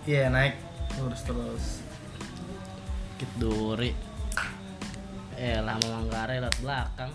iya 0.03 0.27
naik 0.27 0.59
terus 0.91 1.23
terus 1.23 1.65
Bukit 3.15 3.31
Duri. 3.39 3.91
Eh 5.39 5.55
lah 5.63 5.79
sama 5.79 6.03
Manggarai 6.03 6.43
lewat 6.43 6.59
belakang. 6.59 7.11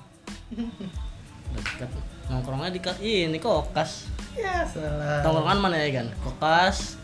Deket. 1.53 1.93
Nongkrongnya 2.29 2.73
di 2.73 2.81
ini 3.05 3.37
kokas. 3.37 4.09
ya 4.35 4.67
salah 4.67 5.23
Nongkrongan 5.23 5.59
mana 5.61 5.77
ya 5.77 6.03
kan? 6.03 6.07
Kokas. 6.25 6.97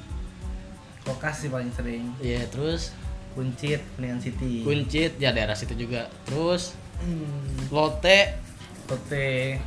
kokas 1.04 1.44
sih 1.44 1.48
paling 1.52 1.70
sering 1.72 2.12
Iya 2.20 2.44
terus 2.48 2.92
kuncit 3.32 3.80
Kuningan 3.96 4.20
City 4.20 4.66
Kuncit 4.66 5.20
ya 5.20 5.30
daerah 5.30 5.54
situ 5.54 5.76
juga. 5.76 6.08
Terus 6.24 6.74
hmm. 7.04 7.68
Lote 7.70 8.40
Tote 8.88 9.60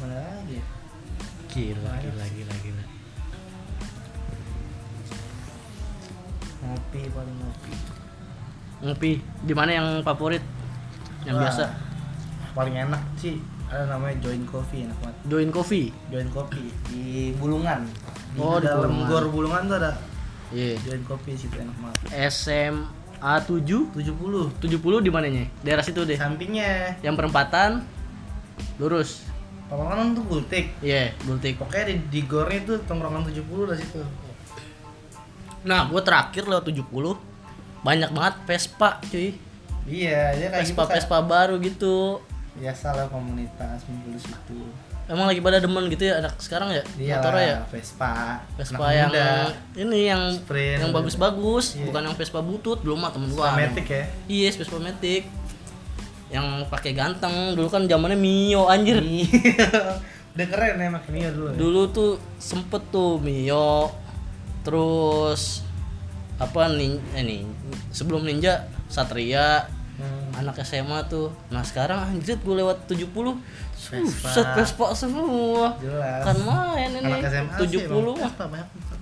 mana 0.00 0.16
lagi 0.16 0.56
ya? 0.56 0.64
gila 1.52 1.92
gila 2.00 2.24
gila 2.32 2.54
gila. 2.64 2.84
ngopi 6.64 7.00
paling 7.12 7.36
ngopi 7.36 7.72
Ngopi 8.80 9.10
di 9.44 9.52
mana 9.52 9.70
yang 9.76 9.88
favorit? 10.00 10.40
Yang 11.28 11.36
Wah, 11.36 11.42
biasa 11.44 11.89
paling 12.50 12.74
enak 12.76 13.02
sih 13.14 13.38
ada 13.66 13.86
namanya 13.88 14.18
Join 14.20 14.42
Coffee 14.44 14.82
enak 14.82 14.98
banget 14.98 15.16
Join 15.24 15.50
Coffee. 15.50 15.86
Join 16.08 16.28
Coffee 16.28 16.68
di 16.86 17.02
Bulungan 17.34 17.86
di 18.30 18.38
Oh, 18.38 18.58
di 18.58 18.66
dalam 18.66 18.90
Bulungan. 18.90 19.06
gor 19.06 19.24
Bulungan 19.28 19.62
tuh 19.64 19.76
ada 19.78 19.92
Iya. 20.50 20.74
Join 20.82 21.02
Coffee 21.04 21.38
situ 21.38 21.54
enak 21.54 21.76
banget 21.76 22.00
SMA 22.26 23.34
7 23.40 23.62
70 23.94 24.58
70 24.58 24.66
di 25.00 25.10
mananya? 25.10 25.44
Daerah 25.60 25.82
situ 25.82 26.02
deh. 26.02 26.16
sampingnya 26.16 26.98
Yang 27.00 27.14
perempatan 27.16 27.86
lurus. 28.76 29.22
Pamangan 29.66 30.12
tuh 30.12 30.26
gultik 30.26 30.74
Iya, 30.82 31.14
Gultik. 31.22 31.54
pokoknya 31.56 31.84
di, 31.86 31.94
di 32.10 32.20
gornya 32.26 32.58
tuh 32.66 32.78
tongkrongan 32.82 33.22
70 33.24 33.70
lah 33.70 33.78
situ 33.78 34.02
Nah, 35.60 35.86
gue 35.86 36.00
terakhir 36.00 36.42
lewat 36.44 36.64
70 36.66 37.14
banyak 37.80 38.10
banget 38.10 38.34
Vespa, 38.44 38.98
cuy. 39.06 39.32
iya 39.86 40.34
dia 40.34 40.48
kayak 40.50 40.64
Vespa 40.66 40.82
gitu 40.84 40.92
Vespa 40.92 41.18
baru 41.22 41.54
gitu. 41.56 42.20
Biasa 42.52 42.86
lah 42.92 43.06
komunitas 43.06 43.84
di 43.84 44.16
situ 44.16 44.60
Emang 45.06 45.26
lagi 45.26 45.38
pada 45.38 45.58
demen 45.58 45.90
gitu 45.90 46.06
ya 46.06 46.22
anak 46.22 46.38
sekarang 46.38 46.70
ya? 46.70 46.86
Iya 46.94 47.18
Motornya 47.18 47.42
ya? 47.42 47.56
Vespa 47.66 48.38
Vespa 48.54 48.78
Anak 48.80 48.94
yang 48.94 49.10
muda. 49.10 49.28
ini 49.76 49.98
yang 50.06 50.22
Sprint. 50.32 50.78
yang 50.78 50.90
bagus-bagus, 50.92 51.64
Iya. 51.74 51.84
bukan 51.84 52.02
yang 52.04 52.14
Vespa 52.14 52.40
butut, 52.40 52.78
belum 52.80 52.94
mah 52.96 53.10
temen 53.10 53.26
gua. 53.28 53.50
Matic 53.52 53.86
ya 53.86 54.06
Iya, 54.24 54.54
Vespa 54.54 54.78
Matic. 54.78 55.26
Yang 56.30 56.46
pakai 56.66 56.92
ganteng, 56.92 57.34
dulu 57.52 57.66
kan 57.66 57.90
zamannya 57.90 58.14
Mio 58.14 58.70
anjir. 58.70 59.02
udah 60.38 60.46
keren 60.46 60.78
ya 60.78 60.88
makin 60.88 61.10
Mio 61.10 61.30
dulu 61.34 61.46
ya. 61.48 61.56
Dulu 61.58 61.80
tuh 61.90 62.10
sempet 62.38 62.82
tuh 62.88 63.18
Mio. 63.18 63.90
Terus 64.62 65.66
apa 66.38 66.70
nin 66.70 67.02
eh, 67.12 67.24
nin- 67.24 67.50
sebelum 67.90 68.22
Ninja 68.22 68.62
Satria. 68.86 69.66
Anak 70.40 70.56
SMA 70.64 70.98
tuh. 71.06 71.28
Nah, 71.52 71.60
sekarang 71.60 72.00
anjir 72.08 72.40
gue 72.40 72.54
lewat 72.56 72.88
70 72.88 73.06
Vespa. 73.76 74.28
Set 74.32 74.48
Vespa 74.56 74.86
semua. 74.96 75.76
jelas 75.78 76.24
Kan 76.24 76.36
main 76.42 76.90
ini. 76.96 77.04
anak 77.04 77.28
SMA 77.28 77.56
70 77.60 77.68
sih. 77.68 78.24
Vespa 78.24 78.44
banyak 78.48 78.68
banget. 78.72 78.98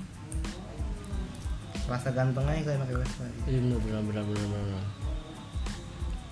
rasa 1.88 2.12
ganteng 2.12 2.44
aja 2.44 2.68
kayak 2.68 2.84
pakai 2.84 2.96
Vespa 3.00 3.24
Iya 3.48 3.60
bener 3.64 3.80
bener 3.80 4.02
bener 4.04 4.24
bener 4.28 4.44
bener. 4.44 4.84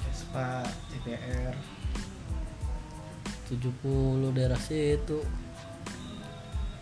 Vespa 0.05 0.49
CPR 0.93 1.55
70 3.49 4.37
daerah 4.37 4.61
situ 4.61 5.23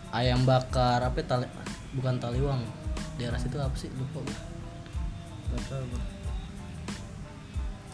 ayam 0.09 0.43
bakar 0.43 1.03
apa 1.03 1.19
ya, 1.21 1.25
tali 1.27 1.47
bukan 1.93 2.15
taliwang 2.19 2.61
daerah 3.15 3.39
situ 3.39 3.55
apa 3.61 3.75
sih 3.77 3.87
lupa 3.95 4.19
gue 4.25 4.37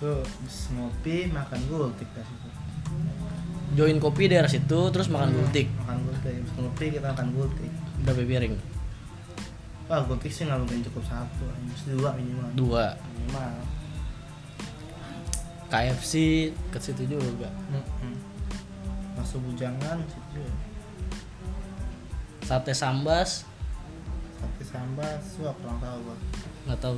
Tuh 0.01 0.25
habis 0.25 0.57
ngopi 0.73 1.29
makan 1.29 1.59
gultik 1.69 2.09
dah 2.17 2.25
situ. 2.25 2.49
Join 3.77 4.01
kopi 4.01 4.25
daerah 4.27 4.49
situ 4.49 4.79
terus 4.89 5.07
makan 5.07 5.29
gultik. 5.31 5.69
makan 5.85 6.01
gultik. 6.09 6.33
Habis 6.41 6.53
ngopi 6.57 6.85
kita 6.89 7.13
makan 7.13 7.27
gultik. 7.37 7.71
Berapa 8.01 8.25
piring 8.25 8.57
wah 9.91 10.07
gultik 10.07 10.31
sih 10.31 10.47
nggak 10.47 10.55
mungkin 10.55 10.79
cukup 10.87 11.03
satu 11.03 11.43
harus 11.51 11.83
dua 11.83 12.15
minimal. 12.15 12.47
Dua. 12.55 12.95
Minimal. 13.11 13.53
KFC 15.67 16.13
ke 16.71 16.79
situ 16.79 17.03
juga. 17.11 17.51
Mm-mm. 17.71 18.15
masuk 19.11 19.43
bujangan 19.43 19.99
situ 20.07 20.41
sate 22.51 22.71
sambas. 22.75 23.47
Sate 24.39 24.63
sambas 24.63 25.23
wah 25.43 25.55
kurang 25.59 25.79
tahu 25.83 25.97
gua. 26.07 26.15
Nggak 26.67 26.79
tahu 26.79 26.95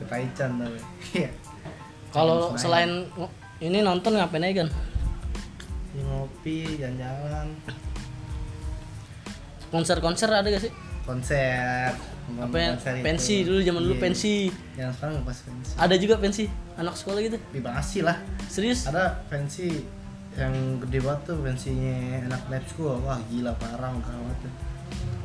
ke 0.00 0.04
Taichan 0.08 0.50
tapi. 0.56 0.80
Iya. 1.14 1.30
Kalau 2.10 2.56
Selain- 2.56 3.06
ini 3.60 3.84
nonton 3.84 4.16
ngapain 4.16 4.42
aja 4.42 4.64
kan 4.64 4.68
ngopi 6.00 6.80
jalan-jalan. 6.80 7.46
Konser-konser 9.70 10.26
ada 10.30 10.46
gak 10.50 10.62
sih? 10.66 10.72
Konser. 11.06 11.94
Apa 12.30 12.56
ya 12.58 12.68
konser 12.78 12.92
itu. 12.98 13.04
pensi 13.06 13.34
dulu 13.42 13.58
zaman 13.62 13.82
dulu 13.82 13.96
Iya. 13.98 14.02
pensi. 14.02 14.34
Yang 14.78 14.90
sekarang 14.98 15.14
pas 15.26 15.38
pensi. 15.42 15.72
Ada 15.78 15.94
juga 15.98 16.14
pensi 16.18 16.44
anak 16.78 16.94
sekolah 16.94 17.20
gitu? 17.22 17.38
Di 17.50 17.58
Bekasi 17.62 17.98
lah. 18.06 18.16
Serius? 18.46 18.86
Ada 18.86 19.18
pensi 19.26 19.82
yang 20.38 20.54
gede 20.78 20.98
banget 21.02 21.20
tuh 21.26 21.36
pensinya 21.42 21.96
anak 22.30 22.42
lab 22.50 22.64
school. 22.70 22.96
Wah 23.02 23.18
gila 23.30 23.52
parah 23.58 23.90
banget 23.94 24.38
tuh. 24.46 24.54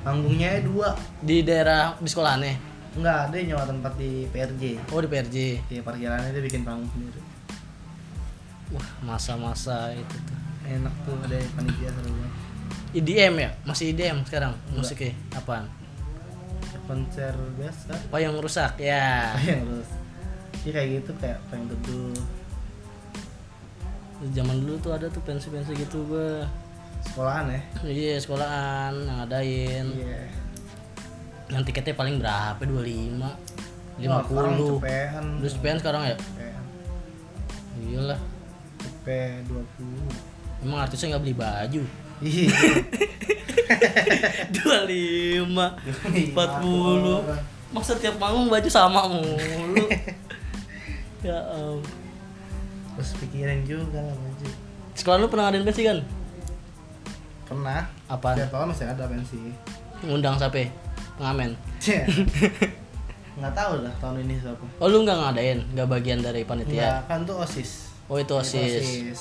panggungnya 0.06 0.62
dua. 0.62 0.94
Di 1.18 1.42
daerah 1.42 1.98
di 1.98 2.06
sekolahannya 2.06 2.75
enggak 2.96 3.18
ada 3.30 3.36
nyawa 3.36 3.64
tempat 3.68 3.94
di 4.00 4.24
PRJ 4.32 4.64
oh 4.92 5.00
di 5.04 5.10
PRJ 5.12 5.38
di 5.68 5.76
parkirannya 5.84 6.32
dia 6.32 6.44
bikin 6.44 6.64
panggung 6.64 6.88
sendiri. 6.96 7.20
Wah 8.74 8.88
masa-masa 9.06 9.94
itu 9.94 10.18
tuh. 10.26 10.40
Enak 10.66 10.94
tuh 11.06 11.14
ada 11.22 11.38
panitia 11.54 11.90
seru 11.94 12.10
banget. 12.10 12.34
IDM 12.96 13.34
ya? 13.38 13.50
Masih 13.68 13.94
IDM 13.94 14.26
sekarang 14.26 14.58
musiknya? 14.74 15.14
Apaan? 15.38 15.70
Konser 16.90 17.36
biasa. 17.60 17.94
Apa 17.94 18.18
yang 18.18 18.34
rusak 18.42 18.82
ya. 18.82 19.34
Yang 19.42 19.62
terus 19.70 19.90
Iya 20.66 20.72
kayak 20.74 20.90
gitu 20.98 21.12
kayak 21.22 21.38
pengen 21.54 21.70
teduh. 21.70 22.18
Zaman 24.34 24.58
dulu 24.66 24.76
tuh 24.82 24.92
ada 24.98 25.06
tuh 25.14 25.22
pensi-pensi 25.22 25.78
gitu 25.78 26.02
gua. 26.10 26.50
Sekolahan 27.06 27.54
ya? 27.54 27.62
Iya 27.86 28.16
sekolahan 28.18 28.94
yang 28.98 29.18
ngadain. 29.22 29.86
Iya 29.94 30.45
yang 31.48 31.62
tiketnya 31.62 31.94
paling 31.94 32.18
berapa 32.18 32.58
25 32.58 33.22
Wah, 34.02 34.22
sekarang 34.22 34.54
50 34.58 34.76
cepean 34.76 35.26
Terus 35.40 35.54
pen 35.58 35.78
sekarang 35.78 36.02
ya? 36.04 36.16
cepean 36.18 36.64
Iyalah. 37.78 38.20
cepet 38.78 39.42
20 39.46 39.62
Emang 40.62 40.80
artisnya 40.82 41.08
nggak 41.12 41.22
beli 41.22 41.34
baju. 41.34 41.82
iya 42.20 42.50
25 44.56 45.46
40 45.46 47.22
Masa 47.70 47.92
tiap 47.96 48.16
manggung 48.16 48.48
baju 48.48 48.66
sama 48.66 49.06
mulu. 49.06 49.86
ya 51.26 51.38
am. 51.52 51.80
terus 52.96 53.12
pikirin 53.18 53.64
juga 53.64 54.00
lah 54.00 54.14
baju 54.14 54.46
Sekolah 54.94 55.18
lu 55.18 55.28
pernah 55.28 55.44
ngadain 55.46 55.64
pensi 55.64 55.82
kan? 55.84 55.98
pernah 57.46 57.82
Apa? 58.06 58.34
tiap 58.34 58.50
tahun 58.50 58.66
masih 58.72 58.86
ada 58.88 59.04
pensi 59.06 59.38
Ngundang 60.02 60.38
siapa? 60.38 60.70
Pengamen. 61.16 61.52
Nggak 63.36 63.52
tahu 63.54 63.74
lah 63.84 63.92
tahun 64.00 64.24
ini 64.24 64.40
siapa 64.40 64.64
Oh 64.80 64.88
lu 64.88 65.04
nggak 65.04 65.18
ngadain? 65.18 65.60
Nggak 65.70 65.88
bagian 65.90 66.20
dari 66.20 66.42
panitia? 66.42 66.72
Enggak, 66.72 67.00
kan 67.06 67.20
tuh 67.22 67.36
osis 67.38 67.92
Oh 68.08 68.16
itu 68.16 68.32
Itu 68.32 68.40
osis. 68.40 69.20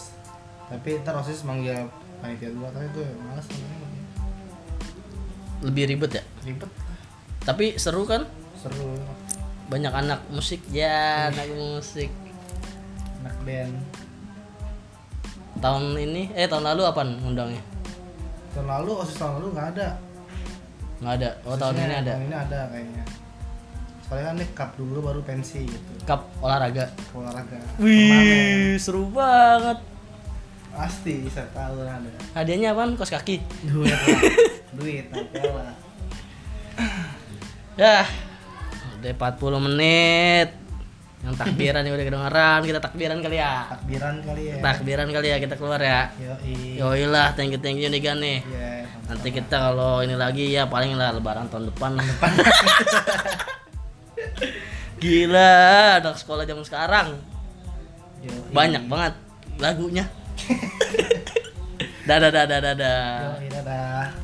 tapi 0.64 0.97
ntar 0.97 1.18
osis 1.18 1.42
manggil 1.42 1.74
panitia 2.18 2.49
dua 2.49 2.70
tapi 2.70 2.86
gue 2.90 3.03
malas 3.20 3.42
Lebih 5.61 5.84
ribet 5.88 6.11
ya? 6.12 6.22
ribet 6.42 6.70
Tapi 7.42 7.74
seru 7.74 8.05
kan? 8.05 8.22
seru 8.55 8.95
Banyak 9.66 9.90
anak 9.92 10.20
musik 10.28 10.62
ya, 10.68 11.28
anak 11.28 11.51
musik. 11.51 12.11
anak 13.18 13.34
band 13.42 13.74
Tahun 15.57 15.84
ini, 15.97 16.28
eh 16.32 16.45
tahun 16.45 16.66
lalu 16.66 16.82
apa 16.84 17.03
ngundangnya? 17.03 17.62
tahun 18.53 18.70
lalu 18.70 18.90
osis 18.97 19.16
tahun 19.16 19.32
lalu 19.38 19.47
nggak 19.51 19.68
ada 19.74 19.88
Nggak 21.01 21.14
ada. 21.18 21.30
Oh 21.42 21.57
tahun 21.57 21.74
ini 21.76 21.95
ada. 21.97 22.12
tahun 22.12 22.24
ini 22.24 22.36
ada 22.36 22.61
kayaknya 22.68 23.05
soalnya 24.05 24.24
kan 24.28 24.36
ini 24.36 24.47
cup 24.53 24.70
dulu 24.76 24.99
baru 25.01 25.20
pensi 25.24 25.64
gitu 25.64 25.92
Cup 26.05 26.28
olahraga. 26.38 26.92
olahraga 27.16 27.57
Wih, 27.80 28.76
seru 28.76 29.09
banget. 29.09 29.80
pasti 30.70 31.24
saya 31.30 31.49
tahu 31.51 31.80
ada 31.80 32.05
Hadiahnya 32.36 32.76
apaan? 32.76 33.01
Kos 33.01 33.09
kaki. 33.09 33.40
duit 33.64 33.88
lah 33.88 34.20
duit 34.78 35.07
lah 35.09 35.72
Ya. 37.74 38.07
Udah 39.01 39.12
40 39.34 39.66
menit. 39.66 40.49
Yang 41.24 41.34
takbiran 41.40 41.80
yang 41.88 41.94
udah 41.96 42.06
kedengeran, 42.06 42.60
kita 42.68 42.78
takbiran 42.84 43.18
kali 43.24 43.36
ya. 43.40 43.64
takbiran 43.72 44.14
kali 44.20 44.42
ya 44.44 44.54
Takbiran 44.60 45.08
kali 45.08 45.28
ya 45.32 45.36
kita 45.40 45.54
keluar 45.56 45.80
ya. 45.80 46.12
Yoi. 46.20 46.76
Yoi 46.76 47.08
lah, 47.08 47.32
thank 47.32 47.56
you 47.56 47.60
thank 47.64 47.80
you 47.80 47.88
nih 47.88 48.00
Gan 48.04 48.20
nih. 48.20 48.44
Iya, 48.44 48.84
Nanti 49.08 49.28
kita 49.32 49.56
kalau 49.72 50.04
ini 50.04 50.20
lagi 50.20 50.52
ya 50.52 50.68
paling 50.68 51.00
lah 51.00 51.16
lebaran 51.16 51.48
tahun 51.48 51.72
depan. 51.72 51.96
Gila, 55.00 55.56
anak 56.04 56.16
sekolah 56.20 56.44
zaman 56.44 56.64
sekarang 56.68 57.08
Yoi. 58.20 58.52
banyak 58.52 58.84
banget 58.84 59.16
lagunya. 59.56 60.04
dadah 62.08 62.28
dadah 62.28 62.58
dadah. 62.60 63.40
Yoi, 63.40 63.48
dadah 63.48 64.23